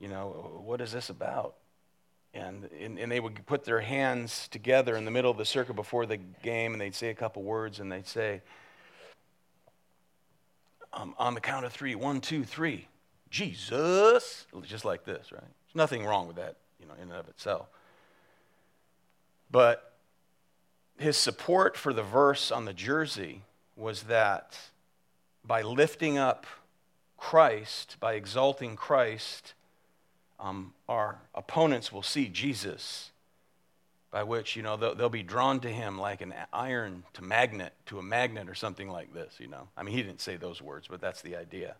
you 0.00 0.08
know, 0.08 0.60
what 0.64 0.80
is 0.80 0.92
this 0.92 1.10
about? 1.10 1.54
And, 2.34 2.68
and, 2.80 2.98
and, 2.98 3.10
they 3.10 3.20
would 3.20 3.46
put 3.46 3.64
their 3.64 3.80
hands 3.80 4.48
together 4.48 4.96
in 4.96 5.04
the 5.04 5.10
middle 5.10 5.30
of 5.30 5.38
the 5.38 5.46
circle 5.46 5.74
before 5.74 6.04
the 6.04 6.18
game, 6.18 6.72
and 6.72 6.80
they'd 6.80 6.94
say 6.94 7.08
a 7.08 7.14
couple 7.14 7.42
words, 7.42 7.80
and 7.80 7.90
they'd 7.90 8.06
say, 8.06 8.42
um, 10.92 11.14
on 11.18 11.34
the 11.34 11.40
count 11.40 11.64
of 11.64 11.72
three, 11.72 11.94
one, 11.94 12.20
two, 12.20 12.44
three, 12.44 12.86
Jesus, 13.30 14.46
just 14.62 14.84
like 14.84 15.04
this, 15.04 15.32
right? 15.32 15.40
There's 15.40 15.74
nothing 15.74 16.04
wrong 16.04 16.26
with 16.26 16.36
that, 16.36 16.56
you 16.78 16.86
know, 16.86 16.94
in 16.94 17.10
and 17.10 17.12
of 17.12 17.28
itself. 17.28 17.66
But 19.50 19.94
his 20.98 21.16
support 21.16 21.76
for 21.76 21.92
the 21.92 22.02
verse 22.02 22.50
on 22.50 22.64
the 22.64 22.72
jersey 22.74 23.42
was 23.76 24.04
that 24.04 24.58
by 25.44 25.62
lifting 25.62 26.18
up 26.18 26.46
Christ, 27.16 27.96
by 28.00 28.14
exalting 28.14 28.76
Christ, 28.76 29.54
um, 30.40 30.72
our 30.88 31.18
opponents 31.34 31.92
will 31.92 32.02
see 32.02 32.28
Jesus, 32.28 33.10
by 34.10 34.22
which, 34.22 34.56
you 34.56 34.62
know, 34.62 34.76
they'll, 34.76 34.94
they'll, 34.94 35.08
be 35.08 35.22
drawn 35.22 35.60
to 35.60 35.68
him 35.68 35.98
like 35.98 36.20
an 36.20 36.32
iron 36.52 37.02
to 37.14 37.22
magnet, 37.22 37.72
to 37.86 37.98
a 37.98 38.02
magnet 38.02 38.48
or 38.48 38.54
something 38.54 38.88
like 38.88 39.12
this, 39.12 39.34
you 39.38 39.48
know. 39.48 39.68
I 39.76 39.82
mean, 39.82 39.94
he 39.94 40.02
didn't 40.02 40.20
say 40.20 40.36
those 40.36 40.62
words, 40.62 40.86
but 40.88 41.00
that's 41.00 41.22
the 41.22 41.36
idea. 41.36 41.74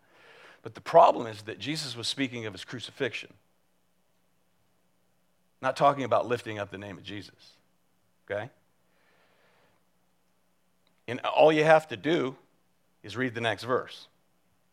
But 0.61 0.75
the 0.75 0.81
problem 0.81 1.27
is 1.27 1.43
that 1.43 1.59
Jesus 1.59 1.95
was 1.95 2.07
speaking 2.07 2.45
of 2.45 2.53
his 2.53 2.65
crucifixion, 2.65 3.33
not 5.61 5.75
talking 5.75 6.03
about 6.03 6.27
lifting 6.27 6.59
up 6.59 6.69
the 6.69 6.77
name 6.77 6.97
of 6.97 7.03
Jesus, 7.03 7.53
okay? 8.29 8.49
And 11.07 11.19
all 11.21 11.51
you 11.51 11.63
have 11.63 11.87
to 11.87 11.97
do 11.97 12.35
is 13.03 13.15
read 13.15 13.33
the 13.33 13.41
next 13.41 13.63
verse. 13.63 14.07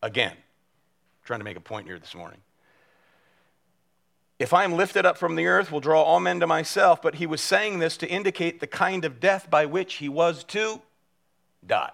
Again, 0.03 0.31
I'm 0.31 1.25
trying 1.25 1.39
to 1.39 1.45
make 1.45 1.57
a 1.57 1.61
point 1.61 1.87
here 1.87 1.99
this 1.99 2.13
morning. 2.13 2.39
If 4.39 4.53
I 4.53 4.63
am 4.63 4.73
lifted 4.73 5.05
up 5.05 5.17
from 5.17 5.35
the 5.35 5.47
earth, 5.47 5.71
will 5.71 5.79
draw 5.79 6.03
all 6.03 6.19
men 6.19 6.39
to 6.41 6.47
myself. 6.47 7.01
But 7.01 7.15
he 7.15 7.25
was 7.25 7.41
saying 7.41 7.79
this 7.79 7.97
to 7.97 8.07
indicate 8.07 8.59
the 8.59 8.67
kind 8.67 9.03
of 9.03 9.19
death 9.19 9.49
by 9.49 9.65
which 9.65 9.95
he 9.95 10.09
was 10.09 10.43
to 10.45 10.81
die. 11.65 11.93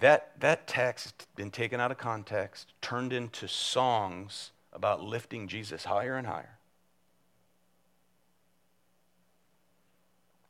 That, 0.00 0.38
that 0.40 0.66
text 0.66 1.14
has 1.20 1.26
been 1.34 1.50
taken 1.50 1.80
out 1.80 1.90
of 1.90 1.96
context, 1.96 2.74
turned 2.82 3.14
into 3.14 3.48
songs 3.48 4.50
about 4.70 5.02
lifting 5.02 5.48
Jesus 5.48 5.84
higher 5.84 6.16
and 6.16 6.26
higher. 6.26 6.58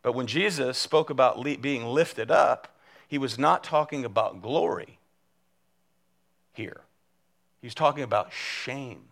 But 0.03 0.15
when 0.15 0.27
Jesus 0.27 0.77
spoke 0.77 1.09
about 1.09 1.43
being 1.63 1.87
lifted 1.87 2.33
up, 2.33 2.77
he 3.07 3.17
was 3.17 3.39
not 3.39 3.63
talking 3.63 4.05
about 4.05 4.43
glory 4.43 4.99
here. 6.55 6.81
He's 7.61 7.75
talking 7.75 8.03
about 8.03 8.33
shame. 8.33 9.03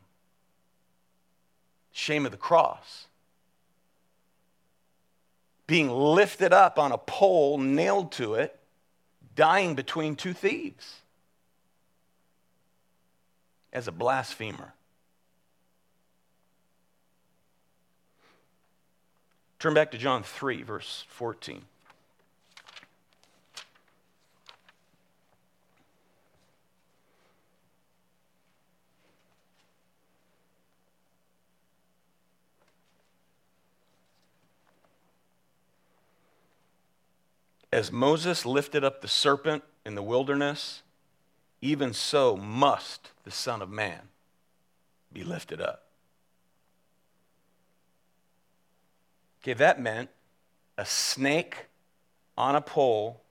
Shame 1.93 2.25
of 2.25 2.33
the 2.33 2.39
cross. 2.39 3.07
Being 5.67 5.91
lifted 5.91 6.53
up 6.53 6.79
on 6.79 6.93
a 6.93 6.99
pole, 6.99 7.59
nailed 7.59 8.13
to 8.13 8.35
it, 8.35 8.59
dying 9.35 9.75
between 9.75 10.17
two 10.17 10.33
thieves 10.33 11.01
as 13.73 13.89
a 13.89 13.93
blasphemer. 13.93 14.75
Turn 19.59 19.75
back 19.75 19.93
to 19.93 19.99
John 19.99 20.23
3, 20.25 20.63
verse 20.63 21.05
14. 21.09 21.63
As 37.73 37.91
Moses 37.91 38.45
lifted 38.45 38.85
up 38.85 39.01
the 39.01 39.09
serpent 39.09 39.65
in 39.87 39.95
the 39.95 40.03
wilderness, 40.03 40.83
even 41.63 41.95
so 41.95 42.37
must 42.37 43.13
the 43.25 43.31
Son 43.31 43.63
of 43.63 43.71
Man 43.71 44.09
be 45.11 45.25
lifted 45.25 45.61
up. 45.61 45.85
Okay, 49.43 49.55
that 49.55 49.81
meant 49.81 50.11
a 50.77 50.85
snake 50.85 51.67
on 52.37 52.55
a 52.55 52.61
pole 52.61 53.23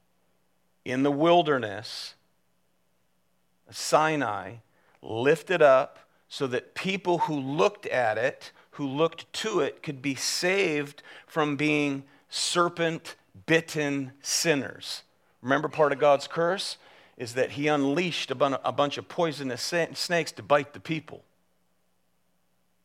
in 0.83 1.03
the 1.03 1.11
wilderness, 1.11 2.15
Sinai, 3.69 4.55
lifted 5.01 5.61
up 5.61 5.99
so 6.27 6.47
that 6.47 6.73
people 6.73 7.19
who 7.19 7.35
looked 7.35 7.85
at 7.85 8.17
it, 8.17 8.51
who 8.71 8.87
looked 8.87 9.31
to 9.33 9.59
it, 9.59 9.83
could 9.83 10.01
be 10.01 10.15
saved 10.15 11.03
from 11.27 11.55
being 11.55 12.03
serpent 12.29 13.15
bitten 13.45 14.11
sinners. 14.21 15.03
Remember, 15.41 15.67
part 15.67 15.91
of 15.91 15.99
God's 15.99 16.27
curse 16.27 16.77
is 17.17 17.33
that 17.33 17.51
He 17.51 17.67
unleashed 17.67 18.31
a 18.31 18.35
bunch 18.35 18.97
of 18.97 19.07
poisonous 19.07 19.61
snakes 19.93 20.31
to 20.33 20.43
bite 20.43 20.73
the 20.73 20.79
people, 20.79 21.23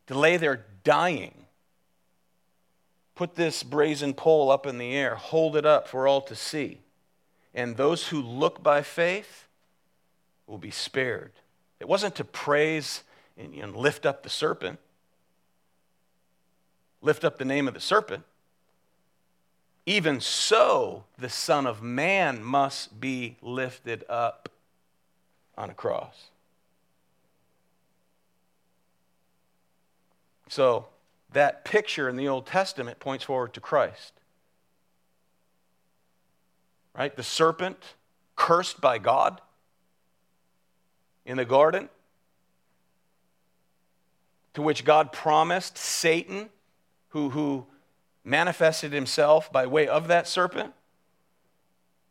to 0.06 0.18
lay 0.18 0.36
there 0.36 0.66
dying. 0.84 1.34
Put 3.14 3.34
this 3.34 3.62
brazen 3.62 4.12
pole 4.12 4.50
up 4.50 4.66
in 4.66 4.78
the 4.78 4.94
air, 4.94 5.14
hold 5.14 5.56
it 5.56 5.64
up 5.64 5.88
for 5.88 6.06
all 6.06 6.20
to 6.22 6.34
see. 6.34 6.80
And 7.54 7.76
those 7.76 8.08
who 8.08 8.20
look 8.20 8.62
by 8.62 8.82
faith 8.82 9.46
will 10.46 10.58
be 10.58 10.70
spared. 10.70 11.32
It 11.80 11.88
wasn't 11.88 12.14
to 12.16 12.24
praise 12.24 13.02
and 13.38 13.74
lift 13.74 14.04
up 14.04 14.22
the 14.22 14.28
serpent, 14.28 14.78
lift 17.00 17.24
up 17.24 17.38
the 17.38 17.44
name 17.44 17.68
of 17.68 17.74
the 17.74 17.80
serpent. 17.80 18.24
Even 19.86 20.20
so, 20.20 21.04
the 21.16 21.28
Son 21.28 21.64
of 21.64 21.80
Man 21.80 22.42
must 22.42 23.00
be 23.00 23.36
lifted 23.40 24.04
up 24.08 24.48
on 25.56 25.70
a 25.70 25.74
cross. 25.74 26.26
So, 30.48 30.86
that 31.32 31.64
picture 31.64 32.08
in 32.08 32.16
the 32.16 32.26
Old 32.26 32.46
Testament 32.46 32.98
points 32.98 33.24
forward 33.24 33.54
to 33.54 33.60
Christ. 33.60 34.12
Right? 36.96 37.14
The 37.14 37.22
serpent 37.22 37.94
cursed 38.34 38.80
by 38.80 38.98
God 38.98 39.40
in 41.24 41.36
the 41.36 41.44
garden, 41.44 41.88
to 44.54 44.62
which 44.62 44.84
God 44.84 45.12
promised 45.12 45.76
Satan, 45.76 46.48
who, 47.10 47.30
who 47.30 47.66
manifested 48.26 48.92
himself 48.92 49.50
by 49.52 49.66
way 49.66 49.86
of 49.86 50.08
that 50.08 50.26
serpent, 50.26 50.74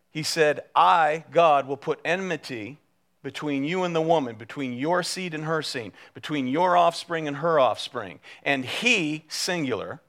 he 0.09 0.23
said, 0.23 0.61
I, 0.73 1.25
God, 1.29 1.67
will 1.67 1.77
put 1.77 1.99
enmity 2.05 2.77
between 3.21 3.65
you 3.65 3.83
and 3.83 3.93
the 3.93 4.01
woman, 4.01 4.35
between 4.35 4.73
your 4.73 5.03
seed 5.03 5.33
and 5.33 5.43
her 5.43 5.61
seed, 5.61 5.91
between 6.13 6.47
your 6.47 6.77
offspring 6.77 7.27
and 7.27 7.37
her 7.37 7.59
offspring. 7.59 8.19
And 8.43 8.63
he, 8.63 9.25
singular, 9.27 9.99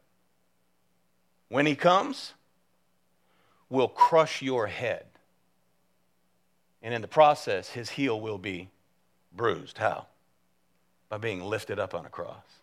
when 1.49 1.67
he 1.67 1.75
comes, 1.75 2.35
will 3.69 3.89
crush 3.89 4.43
your 4.43 4.69
head. 4.69 5.07
And 6.83 6.95
in 6.95 7.03
the 7.03 7.09
process, 7.09 7.71
his 7.71 7.91
heel 7.91 8.21
will 8.21 8.39
be 8.39 8.71
bruised. 9.35 9.79
How? 9.79 10.07
By 11.09 11.19
being 11.19 11.43
lifted 11.43 11.81
up 11.81 11.95
on 11.95 12.07
a 12.07 12.11
cross 12.11 12.56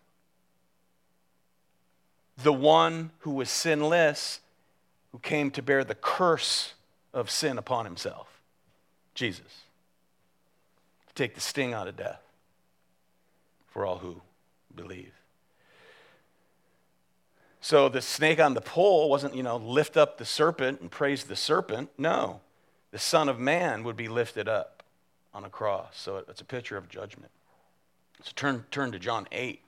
the 2.42 2.52
one 2.52 3.10
who 3.20 3.32
was 3.32 3.50
sinless, 3.50 4.40
who 5.12 5.18
came 5.18 5.50
to 5.52 5.62
bear 5.62 5.84
the 5.84 5.94
curse 5.94 6.74
of 7.12 7.30
sin 7.30 7.58
upon 7.58 7.84
himself 7.84 8.34
Jesus. 9.14 9.62
To 11.08 11.14
take 11.14 11.34
the 11.34 11.40
sting 11.40 11.72
out 11.72 11.88
of 11.88 11.96
death 11.96 12.20
for 13.68 13.86
all 13.86 13.98
who 13.98 14.20
believe. 14.74 15.12
So 17.60 17.88
the 17.88 18.02
snake 18.02 18.40
on 18.40 18.54
the 18.54 18.60
pole 18.60 19.08
wasn't, 19.08 19.34
you 19.34 19.42
know, 19.42 19.56
lift 19.56 19.96
up 19.96 20.18
the 20.18 20.24
serpent 20.24 20.80
and 20.80 20.90
praise 20.90 21.24
the 21.24 21.36
serpent. 21.36 21.88
No. 21.96 22.40
The 22.90 22.98
Son 22.98 23.28
of 23.28 23.38
Man 23.38 23.84
would 23.84 23.96
be 23.96 24.08
lifted 24.08 24.48
up 24.48 24.82
on 25.32 25.44
a 25.44 25.48
cross. 25.48 25.92
So 25.94 26.22
it's 26.28 26.40
a 26.40 26.44
picture 26.44 26.76
of 26.76 26.88
judgment. 26.88 27.30
So 28.22 28.32
turn, 28.36 28.64
turn 28.70 28.92
to 28.92 28.98
John 28.98 29.26
8. 29.32 29.60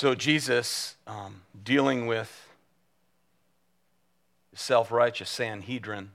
So, 0.00 0.14
Jesus, 0.14 0.96
um, 1.06 1.42
dealing 1.62 2.06
with 2.06 2.48
the 4.50 4.56
self 4.56 4.90
righteous 4.90 5.28
Sanhedrin, 5.28 6.12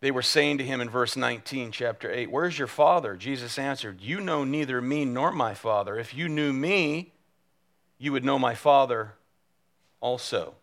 they 0.00 0.10
were 0.10 0.22
saying 0.22 0.56
to 0.56 0.64
him 0.64 0.80
in 0.80 0.88
verse 0.88 1.14
19, 1.14 1.72
chapter 1.72 2.10
8, 2.10 2.30
Where's 2.30 2.58
your 2.58 2.68
father? 2.68 3.16
Jesus 3.16 3.58
answered, 3.58 4.00
You 4.00 4.18
know 4.18 4.44
neither 4.44 4.80
me 4.80 5.04
nor 5.04 5.30
my 5.30 5.52
father. 5.52 5.98
If 5.98 6.14
you 6.14 6.30
knew 6.30 6.54
me, 6.54 7.12
you 7.98 8.10
would 8.12 8.24
know 8.24 8.38
my 8.38 8.54
father 8.54 9.16
also. 10.00 10.54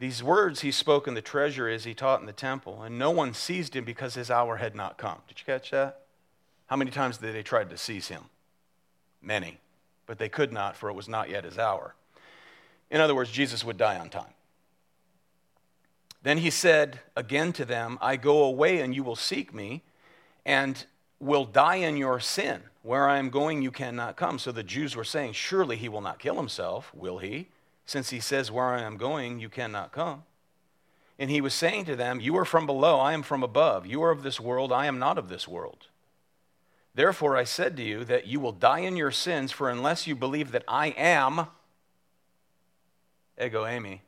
These 0.00 0.22
words 0.22 0.60
he 0.60 0.70
spoke 0.70 1.08
in 1.08 1.14
the 1.14 1.22
treasury 1.22 1.74
as 1.74 1.84
he 1.84 1.94
taught 1.94 2.20
in 2.20 2.26
the 2.26 2.32
temple, 2.34 2.82
and 2.82 2.98
no 2.98 3.10
one 3.10 3.32
seized 3.32 3.74
him 3.74 3.86
because 3.86 4.16
his 4.16 4.30
hour 4.30 4.58
had 4.58 4.74
not 4.74 4.98
come. 4.98 5.22
Did 5.28 5.38
you 5.38 5.46
catch 5.46 5.70
that? 5.70 6.02
How 6.66 6.76
many 6.76 6.90
times 6.90 7.16
did 7.16 7.34
they 7.34 7.42
try 7.42 7.64
to 7.64 7.78
seize 7.78 8.08
him? 8.08 8.24
Many. 9.22 9.58
but 10.04 10.18
they 10.18 10.28
could 10.28 10.52
not, 10.52 10.76
for 10.76 10.90
it 10.90 10.94
was 10.94 11.08
not 11.08 11.30
yet 11.30 11.44
his 11.44 11.58
hour. 11.58 11.94
In 12.90 13.00
other 13.00 13.14
words, 13.14 13.30
Jesus 13.30 13.64
would 13.64 13.78
die 13.78 13.98
on 13.98 14.10
time. 14.10 14.34
Then 16.22 16.38
he 16.38 16.50
said 16.50 17.00
again 17.16 17.52
to 17.54 17.64
them, 17.64 17.98
I 18.00 18.16
go 18.16 18.44
away 18.44 18.80
and 18.80 18.94
you 18.94 19.02
will 19.02 19.16
seek 19.16 19.54
me, 19.54 19.82
and 20.44 20.84
will 21.18 21.44
die 21.44 21.76
in 21.76 21.96
your 21.96 22.20
sin. 22.20 22.62
Where 22.82 23.08
I 23.08 23.18
am 23.18 23.30
going, 23.30 23.62
you 23.62 23.70
cannot 23.70 24.16
come. 24.16 24.38
So 24.38 24.52
the 24.52 24.62
Jews 24.62 24.96
were 24.96 25.04
saying, 25.04 25.32
Surely 25.32 25.76
he 25.76 25.88
will 25.88 26.00
not 26.00 26.18
kill 26.18 26.36
himself, 26.36 26.92
will 26.94 27.18
he? 27.18 27.48
Since 27.86 28.10
he 28.10 28.20
says, 28.20 28.50
Where 28.50 28.74
I 28.74 28.82
am 28.82 28.96
going, 28.96 29.38
you 29.38 29.48
cannot 29.48 29.92
come. 29.92 30.24
And 31.18 31.30
he 31.30 31.40
was 31.40 31.54
saying 31.54 31.84
to 31.86 31.96
them, 31.96 32.20
You 32.20 32.36
are 32.36 32.44
from 32.44 32.66
below, 32.66 32.98
I 32.98 33.12
am 33.12 33.22
from 33.22 33.42
above. 33.42 33.86
You 33.86 34.02
are 34.02 34.10
of 34.10 34.24
this 34.24 34.40
world, 34.40 34.72
I 34.72 34.86
am 34.86 34.98
not 34.98 35.16
of 35.16 35.28
this 35.28 35.46
world. 35.46 35.86
Therefore 36.94 37.36
I 37.36 37.44
said 37.44 37.76
to 37.76 37.82
you 37.82 38.04
that 38.04 38.26
you 38.26 38.38
will 38.38 38.52
die 38.52 38.80
in 38.80 38.96
your 38.96 39.10
sins, 39.10 39.50
for 39.50 39.70
unless 39.70 40.06
you 40.06 40.14
believe 40.14 40.52
that 40.52 40.64
I 40.68 40.88
am, 40.88 41.46
ego 43.42 43.64
eimi, 43.64 44.00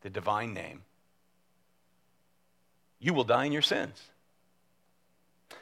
the 0.00 0.10
divine 0.10 0.54
name, 0.54 0.82
you 2.98 3.12
will 3.12 3.24
die 3.24 3.44
in 3.44 3.52
your 3.52 3.62
sins. 3.62 4.10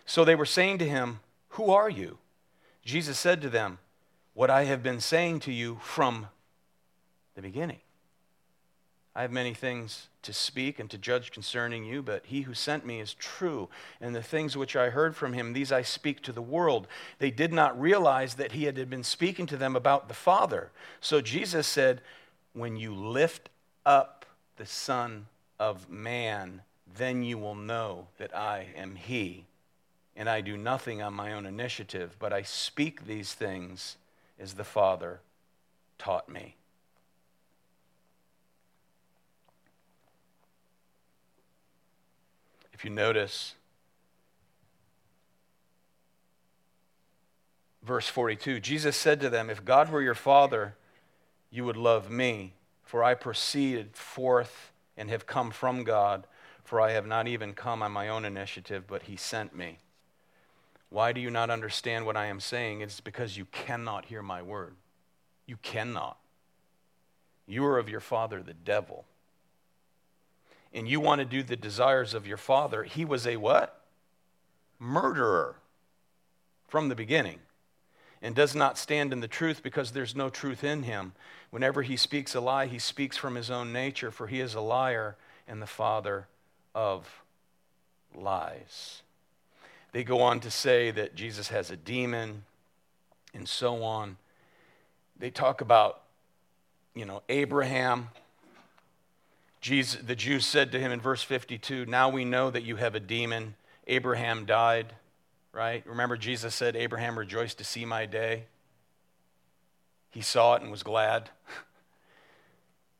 So 0.04 0.24
they 0.24 0.35
were 0.35 0.46
saying 0.46 0.78
to 0.78 0.88
him, 0.88 1.20
Who 1.50 1.70
are 1.70 1.90
you? 1.90 2.18
Jesus 2.85 3.18
said 3.18 3.42
to 3.42 3.50
them, 3.50 3.78
What 4.35 4.50
I 4.50 4.64
have 4.64 4.82
been 4.82 5.00
saying 5.00 5.40
to 5.40 5.52
you 5.52 5.78
from 5.82 6.28
the 7.35 7.42
beginning. 7.42 7.80
I 9.16 9.22
have 9.22 9.33
many 9.33 9.55
things 9.55 10.09
to 10.24 10.35
speak 10.35 10.79
and 10.79 10.90
to 10.90 10.98
judge 10.98 11.31
concerning 11.31 11.87
you, 11.87 12.02
but 12.02 12.26
he 12.26 12.42
who 12.42 12.52
sent 12.52 12.85
me 12.85 13.00
is 13.00 13.14
true, 13.14 13.70
and 13.98 14.14
the 14.14 14.22
things 14.22 14.59
which 14.59 14.76
I 14.76 14.90
heard 14.90 15.16
from 15.16 15.33
him, 15.33 15.55
these 15.55 15.72
I 15.72 15.81
speak 15.81 16.20
to 16.24 16.33
the 16.33 16.42
world. 16.42 16.87
They 17.18 17.31
did 17.31 17.50
not 17.50 17.81
realize 17.81 18.35
that 18.35 18.52
he 18.52 18.64
had 18.64 18.90
been 18.90 19.02
speaking 19.02 19.46
to 19.46 19.57
them 19.57 19.74
about 19.74 20.09
the 20.09 20.14
Father. 20.14 20.70
So 21.00 21.22
Jesus 21.22 21.66
said, 21.66 22.02
When 22.52 22.76
you 22.76 22.94
lift 22.94 23.48
up 23.87 24.26
the 24.59 24.66
Son 24.66 25.29
of 25.59 25.88
Man, 25.88 26.61
then 26.94 27.22
you 27.22 27.38
will 27.38 27.55
know 27.55 28.09
that 28.18 28.37
I 28.37 28.66
am 28.76 28.96
he. 28.96 29.46
And 30.14 30.29
I 30.29 30.42
do 30.42 30.59
nothing 30.59 31.00
on 31.00 31.14
my 31.14 31.33
own 31.33 31.46
initiative, 31.46 32.16
but 32.18 32.35
I 32.35 32.42
speak 32.42 33.07
these 33.07 33.33
things 33.33 33.96
as 34.38 34.55
the 34.55 34.64
Father 34.64 35.20
taught 35.96 36.29
me. 36.29 36.57
You 42.87 42.90
notice, 42.90 43.55
verse 47.83 48.09
42 48.09 48.61
Jesus 48.61 48.96
said 48.96 49.20
to 49.20 49.29
them, 49.29 49.51
If 49.51 49.64
God 49.64 49.90
were 49.90 50.01
your 50.01 50.14
Father, 50.14 50.77
you 51.51 51.64
would 51.64 51.77
love 51.77 52.11
me, 52.11 52.55
for 52.83 53.05
I 53.05 53.14
proceeded 53.14 53.96
forth 53.96 54.70
and 54.96 55.11
have 55.11 55.27
come 55.27 55.51
from 55.51 55.85
God 55.85 56.27
for 56.66 56.81
I 56.81 56.90
have 56.92 57.07
not 57.07 57.29
even 57.29 57.55
come 57.55 57.83
on 57.83 57.92
my 57.92 58.09
own 58.09 58.25
initiative, 58.25 58.87
but 58.87 59.05
he 59.05 59.16
sent 59.16 59.55
me. 59.55 59.79
Why 60.90 61.12
do 61.12 61.20
you 61.20 61.31
not 61.31 61.49
understand 61.49 62.07
what 62.07 62.16
I 62.16 62.27
am 62.27 62.40
saying? 62.40 62.81
It's 62.81 63.01
because 63.01 63.37
you 63.37 63.44
cannot 63.46 64.07
hear 64.07 64.22
my 64.22 64.42
word. 64.42 64.75
You 65.46 65.59
cannot. 65.62 66.18
You 67.46 67.64
are 67.66 67.79
of 67.79 67.88
your 67.88 68.01
father, 68.01 68.42
the 68.42 68.55
devil. 68.55 69.05
And 70.76 70.86
you 70.86 71.00
want 71.00 71.20
to 71.20 71.24
do 71.24 71.42
the 71.42 71.56
desires 71.56 72.12
of 72.12 72.26
your 72.26 72.36
father. 72.36 72.84
He 72.84 73.06
was 73.06 73.26
a 73.26 73.38
what? 73.38 73.80
Murderer 74.78 75.56
from 76.68 76.90
the 76.90 76.94
beginning 76.94 77.38
and 78.20 78.34
does 78.34 78.54
not 78.54 78.76
stand 78.76 79.10
in 79.12 79.20
the 79.20 79.28
truth 79.28 79.62
because 79.62 79.92
there's 79.92 80.14
no 80.14 80.28
truth 80.28 80.62
in 80.62 80.82
him. 80.82 81.12
Whenever 81.50 81.80
he 81.80 81.96
speaks 81.96 82.34
a 82.34 82.40
lie, 82.40 82.66
he 82.66 82.78
speaks 82.78 83.16
from 83.16 83.36
his 83.36 83.50
own 83.50 83.72
nature, 83.72 84.10
for 84.10 84.26
he 84.26 84.40
is 84.40 84.54
a 84.54 84.60
liar 84.60 85.16
and 85.48 85.62
the 85.62 85.66
father 85.66 86.26
of 86.74 87.22
lies. 88.14 89.00
They 89.92 90.04
go 90.04 90.20
on 90.20 90.40
to 90.40 90.50
say 90.50 90.90
that 90.90 91.14
Jesus 91.14 91.48
has 91.48 91.70
a 91.70 91.76
demon 91.76 92.42
and 93.32 93.48
so 93.48 93.82
on. 93.82 94.18
They 95.18 95.30
talk 95.30 95.62
about, 95.62 96.02
you 96.94 97.06
know, 97.06 97.22
Abraham. 97.30 98.08
Jesus, 99.66 100.00
the 100.00 100.14
Jews 100.14 100.46
said 100.46 100.70
to 100.70 100.79
him 100.79 100.92
in 100.92 101.00
verse 101.00 101.24
52, 101.24 101.87
Now 101.87 102.09
we 102.09 102.24
know 102.24 102.52
that 102.52 102.62
you 102.62 102.76
have 102.76 102.94
a 102.94 103.00
demon. 103.00 103.57
Abraham 103.88 104.46
died, 104.46 104.94
right? 105.52 105.85
Remember, 105.88 106.16
Jesus 106.16 106.55
said, 106.55 106.76
Abraham 106.76 107.18
rejoiced 107.18 107.59
to 107.59 107.64
see 107.64 107.85
my 107.85 108.07
day. 108.07 108.44
He 110.12 110.20
saw 110.20 110.55
it 110.55 110.62
and 110.62 110.70
was 110.70 110.85
glad. 110.85 111.31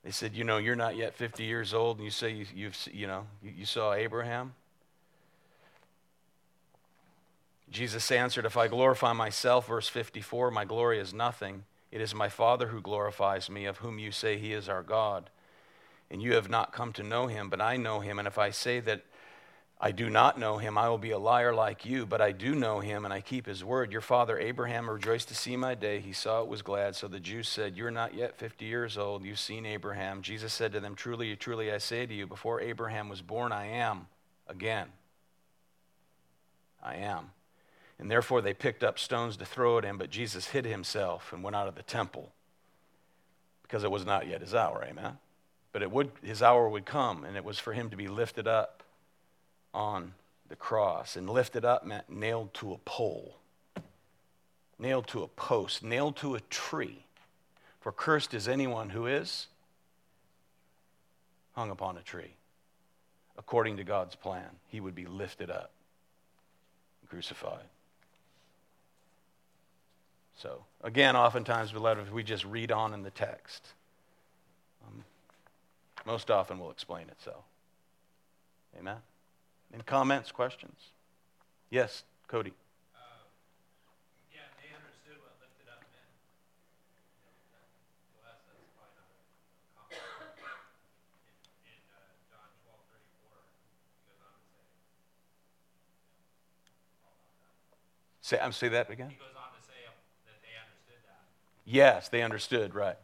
They 0.03 0.11
said, 0.11 0.35
You 0.35 0.43
know, 0.43 0.59
you're 0.59 0.75
not 0.75 0.97
yet 0.97 1.15
50 1.15 1.45
years 1.45 1.73
old, 1.73 1.99
and 1.99 2.05
you 2.05 2.11
say 2.11 2.31
you, 2.31 2.47
you've, 2.53 2.77
you 2.93 3.07
know, 3.07 3.27
you, 3.43 3.53
you 3.59 3.65
saw 3.65 3.93
Abraham. 3.93 4.55
Jesus 7.71 8.11
answered, 8.11 8.45
If 8.45 8.57
I 8.57 8.67
glorify 8.67 9.13
myself, 9.13 9.69
verse 9.69 9.89
54, 9.89 10.51
my 10.51 10.65
glory 10.65 10.99
is 10.99 11.15
nothing. 11.15 11.63
It 11.93 12.01
is 12.01 12.13
my 12.13 12.29
Father 12.29 12.69
who 12.69 12.81
glorifies 12.81 13.49
me, 13.49 13.67
of 13.67 13.79
whom 13.79 14.01
you 14.01 14.11
say 14.11 14.37
he 14.37 14.53
is 14.53 14.69
our 14.69 14.83
God. 14.83 15.31
And 16.11 16.23
you 16.23 16.35
have 16.35 16.49
not 16.49 16.73
come 16.73 16.93
to 16.95 17.03
know 17.03 17.27
him, 17.27 17.49
but 17.49 17.61
I 17.61 17.77
know 17.77 18.01
him. 18.01 18.19
And 18.19 18.29
if 18.29 18.39
I 18.39 18.51
say 18.51 18.81
that 18.81 19.03
I 19.79 19.93
do 19.93 20.09
not 20.09 20.39
know 20.39 20.57
him. 20.57 20.79
I 20.79 20.89
will 20.89 20.97
be 20.97 21.11
a 21.11 21.19
liar 21.19 21.55
like 21.55 21.85
you, 21.85 22.07
but 22.07 22.23
I 22.23 22.33
do 22.33 22.55
know 22.55 22.81
him 22.81 23.05
and 23.05 23.13
I 23.13 23.21
keep 23.21 23.45
his 23.45 23.63
word. 23.63 23.93
Your 23.93 24.01
father 24.01 24.39
Abraham 24.39 24.89
rejoiced 24.89 25.29
to 25.29 25.35
see 25.35 25.55
my 25.55 25.75
day. 25.75 26.01
He 26.01 26.15
saw 26.15 26.41
it 26.41 26.49
was 26.49 26.63
glad. 26.63 26.97
So 26.97 27.09
the 27.09 27.21
Jews 27.21 27.47
said, 27.47 27.77
You're 27.77 27.91
not 27.91 28.15
yet 28.15 28.39
50 28.39 28.65
years 28.65 28.97
old. 28.97 29.23
You've 29.23 29.39
seen 29.39 29.67
Abraham. 29.67 30.23
Jesus 30.23 30.55
said 30.55 30.73
to 30.73 30.81
them, 30.81 30.95
Truly, 30.95 31.37
truly, 31.37 31.71
I 31.71 31.77
say 31.77 32.07
to 32.07 32.15
you, 32.15 32.27
before 32.27 32.63
Abraham 32.63 33.11
was 33.11 33.21
born, 33.21 33.53
I 33.53 33.67
am 33.67 34.07
again. 34.49 34.89
I 36.83 36.97
am. 36.97 37.33
And 37.99 38.11
therefore 38.11 38.41
they 38.41 38.55
picked 38.55 38.83
up 38.83 38.99
stones 38.99 39.37
to 39.37 39.45
throw 39.45 39.77
at 39.77 39.85
him, 39.85 39.99
but 39.99 40.09
Jesus 40.09 40.49
hid 40.49 40.65
himself 40.65 41.35
and 41.35 41.43
went 41.43 41.57
out 41.57 41.69
of 41.69 41.75
the 41.75 41.83
temple 41.83 42.33
because 43.63 43.85
it 43.85 43.91
was 43.91 44.07
not 44.07 44.27
yet 44.27 44.41
his 44.41 44.55
hour. 44.55 44.83
Amen. 44.89 45.19
But 45.77 45.83
it 45.83 45.91
would, 45.91 46.11
his 46.23 46.43
hour 46.43 46.71
would 46.71 46.87
come, 46.87 47.23
and 47.25 47.37
it 47.37 47.45
was 47.45 47.59
for 47.59 47.75
him 47.75 47.91
to 47.91 47.99
be 47.99 48.09
lifted 48.09 48.49
up 48.49 48.83
on 49.75 50.15
the 50.49 50.57
cross. 50.57 51.17
And 51.17 51.29
lifted 51.29 51.67
up 51.67 51.85
meant 51.85 52.09
nailed 52.09 52.55
to 52.55 52.73
a 52.73 52.79
pole, 52.79 53.37
nailed 54.79 55.07
to 55.09 55.23
a 55.23 55.29
post, 55.29 55.83
nailed 55.83 56.17
to 56.17 56.35
a 56.35 56.41
tree. 56.41 57.05
For 57.81 57.93
cursed 57.93 58.33
is 58.33 58.49
anyone 58.49 58.89
who 58.89 59.07
is 59.07 59.49
hung 61.55 61.71
upon 61.71 61.99
a 61.99 62.03
tree. 62.03 62.37
According 63.37 63.77
to 63.77 63.85
God's 63.85 64.15
plan, 64.15 64.49
he 64.69 64.81
would 64.81 64.95
be 64.95 65.05
lifted 65.05 65.51
up, 65.51 65.73
crucified. 67.07 67.69
So, 70.39 70.65
again, 70.83 71.17
oftentimes, 71.17 71.71
beloved, 71.71 72.11
we 72.15 72.23
just 72.23 72.47
read 72.47 72.73
on 72.73 72.95
in 72.95 73.03
the 73.03 73.11
text. 73.11 73.75
Um, 76.07 76.13
most 76.13 76.31
often 76.31 76.59
will 76.59 76.71
explain 76.71 77.09
itself. 77.09 77.45
Amen. 78.79 78.97
Any 79.75 79.83
comments, 79.83 80.31
questions? 80.31 80.91
Yes, 81.71 82.05
Cody. 82.29 82.53
Uh, 82.95 83.01
yeah, 84.33 84.47
they 84.63 84.71
understood 84.71 85.19
what 85.19 85.35
lifted 85.43 85.67
up 85.67 85.83
meant. 85.91 86.07
To 88.15 88.23
us, 88.31 88.39
that's 88.47 88.71
probably 88.79 88.95
not 90.07 90.23
a 90.23 90.31
common 90.39 90.63
in, 91.67 91.75
in 91.75 91.79
uh, 91.91 91.99
John 92.31 92.49
twelve 92.63 92.87
thirty 92.95 93.11
four. 93.27 93.43
He 93.83 94.07
goes 94.07 94.23
on 94.23 94.31
to 94.31 94.47
say. 94.47 94.63
Say, 98.23 98.39
I'm 98.39 98.55
say 98.55 98.69
that 98.71 98.91
again. 98.91 99.11
He 99.11 99.19
goes 99.19 99.35
on 99.35 99.51
to 99.59 99.63
say 99.67 99.91
that 100.31 100.39
they 100.43 100.55
understood 100.55 101.03
that. 101.11 101.27
Yes, 101.67 102.09
they 102.09 102.23
understood. 102.23 102.75
Right. 102.75 102.99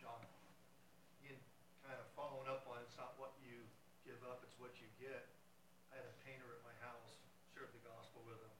John, 0.00 0.20
in 1.28 1.36
kind 1.84 2.00
of 2.00 2.08
following 2.16 2.48
up 2.48 2.64
on, 2.68 2.80
it's 2.84 2.96
not 2.96 3.12
what 3.20 3.36
you 3.44 3.60
give 4.04 4.20
up, 4.28 4.40
it's 4.44 4.56
what 4.56 4.72
you 4.80 4.88
get. 5.00 5.24
I 5.88 5.96
had 5.96 6.04
a 6.04 6.14
painter 6.28 6.44
at 6.52 6.60
my 6.60 6.76
house, 6.84 7.16
shared 7.56 7.72
the 7.72 7.80
gospel 7.82 8.20
with 8.28 8.36
him. 8.36 8.54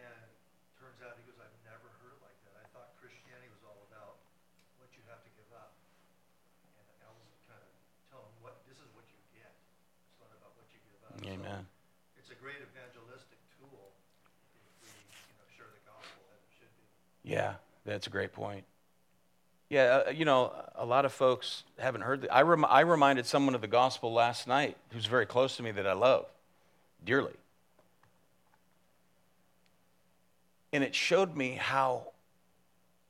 And 0.00 0.26
turns 0.80 1.04
out, 1.04 1.20
he 1.20 1.24
goes, 1.28 1.36
I've 1.36 1.52
never 1.60 1.92
heard 2.00 2.16
it 2.16 2.22
like 2.24 2.40
that. 2.48 2.56
I 2.56 2.64
thought 2.72 2.96
Christianity 2.96 3.52
was 3.52 3.60
all 3.68 3.84
about 3.92 4.24
what 4.80 4.88
you 4.96 5.04
have 5.12 5.20
to 5.20 5.30
give 5.36 5.52
up. 5.52 5.76
And 6.80 6.88
I 7.04 7.12
was 7.12 7.28
kind 7.44 7.60
of 7.60 7.68
telling 8.08 8.32
him 8.32 8.40
what, 8.40 8.64
this 8.64 8.80
is 8.80 8.88
what 8.96 9.04
you 9.12 9.20
get. 9.36 9.52
It's 10.08 10.16
not 10.24 10.32
about 10.32 10.56
what 10.56 10.66
you 10.72 10.80
give 10.88 11.00
up. 11.04 11.12
So 11.20 11.28
Amen. 11.28 11.68
It's 12.16 12.32
a 12.32 12.38
great 12.40 12.64
evangelistic 12.64 13.38
tool 13.60 13.92
if 14.56 14.72
we, 14.80 14.88
you 14.88 15.36
know, 15.36 15.46
share 15.52 15.68
the 15.68 15.84
gospel 15.84 16.24
as 16.32 16.40
it 16.40 16.52
should 16.56 16.72
be. 16.80 16.84
Yeah, 17.28 17.60
that's 17.84 18.08
a 18.08 18.12
great 18.12 18.32
point. 18.32 18.64
Yeah, 19.70 20.02
uh, 20.08 20.10
you 20.10 20.24
know, 20.24 20.52
a 20.74 20.84
lot 20.84 21.04
of 21.04 21.12
folks 21.12 21.62
haven't 21.78 22.00
heard. 22.00 22.22
The, 22.22 22.34
I, 22.34 22.42
rem, 22.42 22.64
I 22.64 22.80
reminded 22.80 23.24
someone 23.24 23.54
of 23.54 23.60
the 23.60 23.68
gospel 23.68 24.12
last 24.12 24.48
night 24.48 24.76
who's 24.90 25.06
very 25.06 25.26
close 25.26 25.56
to 25.56 25.62
me 25.62 25.70
that 25.70 25.86
I 25.86 25.92
love 25.92 26.26
dearly. 27.04 27.32
And 30.72 30.82
it 30.82 30.94
showed 30.94 31.36
me 31.36 31.52
how 31.52 32.08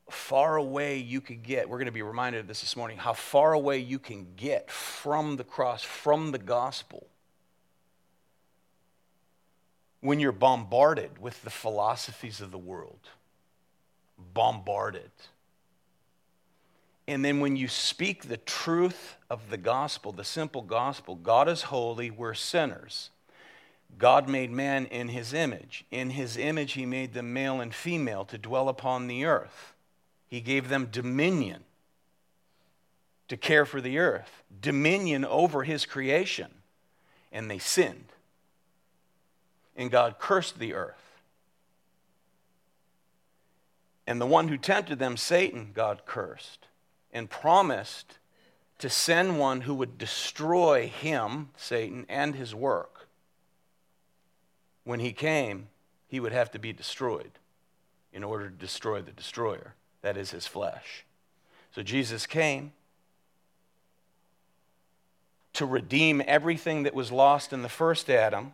far 0.07 0.55
away 0.55 0.97
you 0.97 1.19
could 1.19 1.41
get. 1.41 1.67
We're 1.67 1.77
going 1.77 1.87
to 1.87 1.91
be 1.91 2.03
reminded 2.03 2.41
of 2.41 2.47
this 2.47 2.61
this 2.61 2.75
morning 2.75 2.97
how 2.97 3.13
far 3.13 3.53
away 3.53 3.79
you 3.79 3.97
can 3.97 4.27
get 4.35 4.69
from 4.69 5.37
the 5.37 5.43
cross, 5.43 5.81
from 5.81 6.31
the 6.31 6.37
gospel, 6.37 7.07
when 10.01 10.19
you're 10.19 10.31
bombarded 10.31 11.19
with 11.19 11.41
the 11.43 11.49
philosophies 11.49 12.39
of 12.39 12.51
the 12.51 12.57
world. 12.57 12.99
Bombarded. 14.33 15.11
And 17.11 17.25
then 17.25 17.41
when 17.41 17.57
you 17.57 17.67
speak 17.67 18.29
the 18.29 18.37
truth 18.37 19.17
of 19.29 19.49
the 19.49 19.57
gospel, 19.57 20.13
the 20.13 20.23
simple 20.23 20.61
gospel, 20.61 21.15
God 21.15 21.49
is 21.49 21.63
holy, 21.63 22.09
we're 22.09 22.33
sinners. 22.33 23.09
God 23.97 24.29
made 24.29 24.49
man 24.49 24.85
in 24.85 25.09
his 25.09 25.33
image. 25.33 25.83
In 25.91 26.11
his 26.11 26.37
image, 26.37 26.71
he 26.71 26.85
made 26.85 27.13
them 27.13 27.33
male 27.33 27.59
and 27.59 27.75
female 27.75 28.23
to 28.23 28.37
dwell 28.37 28.69
upon 28.69 29.07
the 29.07 29.25
earth. 29.25 29.73
He 30.29 30.39
gave 30.39 30.69
them 30.69 30.87
dominion 30.89 31.65
to 33.27 33.35
care 33.35 33.65
for 33.65 33.81
the 33.81 33.97
earth, 33.97 34.43
dominion 34.61 35.25
over 35.25 35.63
his 35.63 35.85
creation. 35.85 36.49
And 37.29 37.51
they 37.51 37.59
sinned. 37.59 38.13
And 39.75 39.91
God 39.91 40.15
cursed 40.17 40.59
the 40.59 40.73
earth. 40.75 41.19
And 44.07 44.21
the 44.21 44.25
one 44.25 44.47
who 44.47 44.55
tempted 44.55 44.97
them, 44.97 45.17
Satan, 45.17 45.71
God 45.73 46.03
cursed 46.05 46.67
and 47.13 47.29
promised 47.29 48.17
to 48.79 48.89
send 48.89 49.37
one 49.37 49.61
who 49.61 49.75
would 49.75 49.97
destroy 49.97 50.87
him, 50.87 51.49
Satan, 51.55 52.05
and 52.09 52.35
his 52.35 52.55
work. 52.55 53.07
When 54.83 54.99
he 54.99 55.13
came, 55.13 55.67
he 56.07 56.19
would 56.19 56.31
have 56.31 56.51
to 56.51 56.59
be 56.59 56.73
destroyed 56.73 57.31
in 58.11 58.23
order 58.23 58.49
to 58.49 58.55
destroy 58.55 59.01
the 59.01 59.11
destroyer, 59.11 59.75
that 60.01 60.17
is 60.17 60.31
his 60.31 60.47
flesh. 60.47 61.05
So 61.73 61.83
Jesus 61.83 62.25
came 62.25 62.73
to 65.53 65.65
redeem 65.65 66.21
everything 66.25 66.83
that 66.83 66.93
was 66.93 67.11
lost 67.11 67.53
in 67.53 67.61
the 67.61 67.69
first 67.69 68.09
Adam 68.09 68.53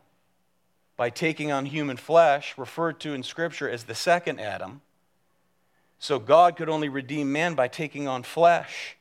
by 0.98 1.10
taking 1.10 1.52
on 1.52 1.68
human 1.68 1.96
flesh, 1.96 2.56
referred 2.58 3.00
to 3.00 3.14
in 3.14 3.24
Scripture 3.24 3.70
as 3.70 3.84
the 3.84 3.96
second 3.96 4.40
Adam 4.40 4.82
so 6.00 6.20
God 6.20 6.56
could 6.56 6.70
only 6.70 6.90
redeem 6.90 7.32
man 7.32 7.56
by 7.56 7.68
taking 7.68 8.08
on 8.08 8.24
flesh. 8.24 8.96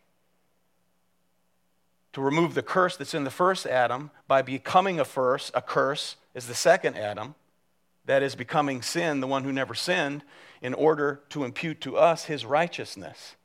To 2.12 2.22
remove 2.22 2.54
the 2.54 2.62
curse 2.62 2.96
that's 2.96 3.14
in 3.14 3.24
the 3.24 3.30
first 3.30 3.66
Adam 3.66 4.10
by 4.26 4.40
becoming 4.40 4.98
a 4.98 5.04
first, 5.04 5.50
a 5.54 5.60
curse 5.60 6.16
is 6.34 6.46
the 6.46 6.54
second 6.54 6.96
Adam, 6.96 7.34
that 8.06 8.22
is 8.22 8.34
becoming 8.34 8.80
sin, 8.80 9.20
the 9.20 9.26
one 9.26 9.44
who 9.44 9.52
never 9.52 9.74
sinned, 9.74 10.22
in 10.62 10.72
order 10.72 11.20
to 11.28 11.44
impute 11.44 11.80
to 11.82 11.98
us 11.98 12.24
his 12.24 12.46
righteousness, 12.46 13.36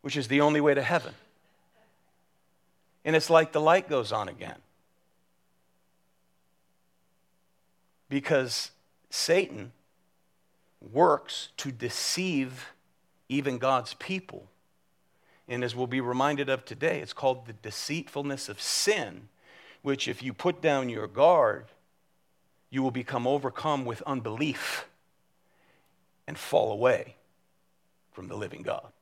which 0.00 0.16
is 0.16 0.28
the 0.28 0.40
only 0.40 0.60
way 0.60 0.74
to 0.74 0.82
heaven. 0.82 1.14
And 3.04 3.14
it's 3.14 3.30
like 3.30 3.52
the 3.52 3.60
light 3.60 3.88
goes 3.88 4.12
on 4.12 4.28
again. 4.28 4.58
Because 8.08 8.72
Satan 9.10 9.72
works 10.80 11.50
to 11.58 11.70
deceive 11.70 12.72
even 13.28 13.58
God's 13.58 13.94
people. 13.94 14.48
And 15.48 15.64
as 15.64 15.74
we'll 15.74 15.86
be 15.86 16.00
reminded 16.00 16.48
of 16.48 16.64
today, 16.64 17.00
it's 17.00 17.12
called 17.12 17.46
the 17.46 17.52
deceitfulness 17.52 18.48
of 18.48 18.60
sin, 18.60 19.28
which, 19.82 20.06
if 20.06 20.22
you 20.22 20.32
put 20.32 20.60
down 20.60 20.88
your 20.88 21.06
guard, 21.06 21.66
you 22.70 22.82
will 22.82 22.90
become 22.92 23.26
overcome 23.26 23.84
with 23.84 24.02
unbelief 24.02 24.86
and 26.26 26.38
fall 26.38 26.70
away 26.70 27.16
from 28.12 28.28
the 28.28 28.36
living 28.36 28.62
God. 28.62 28.92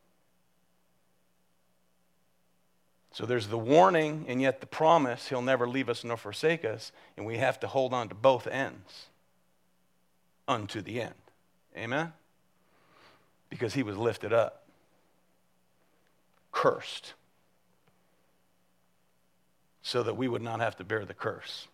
So 3.13 3.27
there's 3.27 3.49
the 3.49 3.59
warning 3.59 4.25
and 4.29 4.41
yet 4.41 4.61
the 4.61 4.67
promise 4.67 5.29
he'll 5.29 5.43
never 5.43 5.69
leave 5.69 5.89
us 5.89 6.05
nor 6.05 6.17
forsake 6.17 6.65
us, 6.65 6.93
and 7.17 7.27
we 7.27 7.39
have 7.39 7.59
to 7.61 7.67
hold 7.67 7.93
on 7.93 8.09
to 8.09 8.15
both 8.15 8.47
ends 8.47 9.07
unto 10.47 10.81
the 10.81 11.03
end. 11.03 11.15
Amen? 11.77 12.13
Because 13.51 13.75
he 13.75 13.83
was 13.83 13.97
lifted 13.97 14.33
up, 14.33 14.65
cursed, 16.53 17.15
so 19.83 20.03
that 20.03 20.17
we 20.17 20.29
would 20.29 20.43
not 20.43 20.61
have 20.61 20.77
to 20.77 20.85
bear 20.85 21.05
the 21.05 21.15
curse 21.15 21.69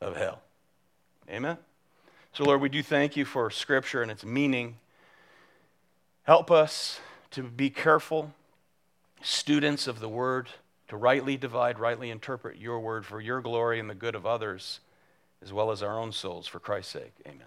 of 0.00 0.16
hell. 0.16 0.40
Amen? 1.28 1.58
So, 2.32 2.44
Lord, 2.44 2.60
we 2.60 2.68
do 2.68 2.82
thank 2.82 3.16
you 3.16 3.24
for 3.24 3.50
Scripture 3.50 4.02
and 4.02 4.10
its 4.10 4.24
meaning. 4.24 4.76
Help 6.22 6.50
us 6.50 7.00
to 7.32 7.42
be 7.42 7.70
careful 7.70 8.32
students 9.20 9.86
of 9.86 10.00
the 10.00 10.08
Word, 10.08 10.48
to 10.88 10.96
rightly 10.96 11.36
divide, 11.36 11.78
rightly 11.78 12.10
interpret 12.10 12.58
your 12.58 12.80
Word 12.80 13.04
for 13.04 13.20
your 13.20 13.40
glory 13.40 13.80
and 13.80 13.90
the 13.90 13.94
good 13.94 14.14
of 14.14 14.24
others, 14.24 14.80
as 15.42 15.52
well 15.52 15.70
as 15.70 15.82
our 15.82 15.98
own 15.98 16.12
souls, 16.12 16.46
for 16.46 16.60
Christ's 16.60 16.92
sake. 16.92 17.12
Amen. 17.26 17.46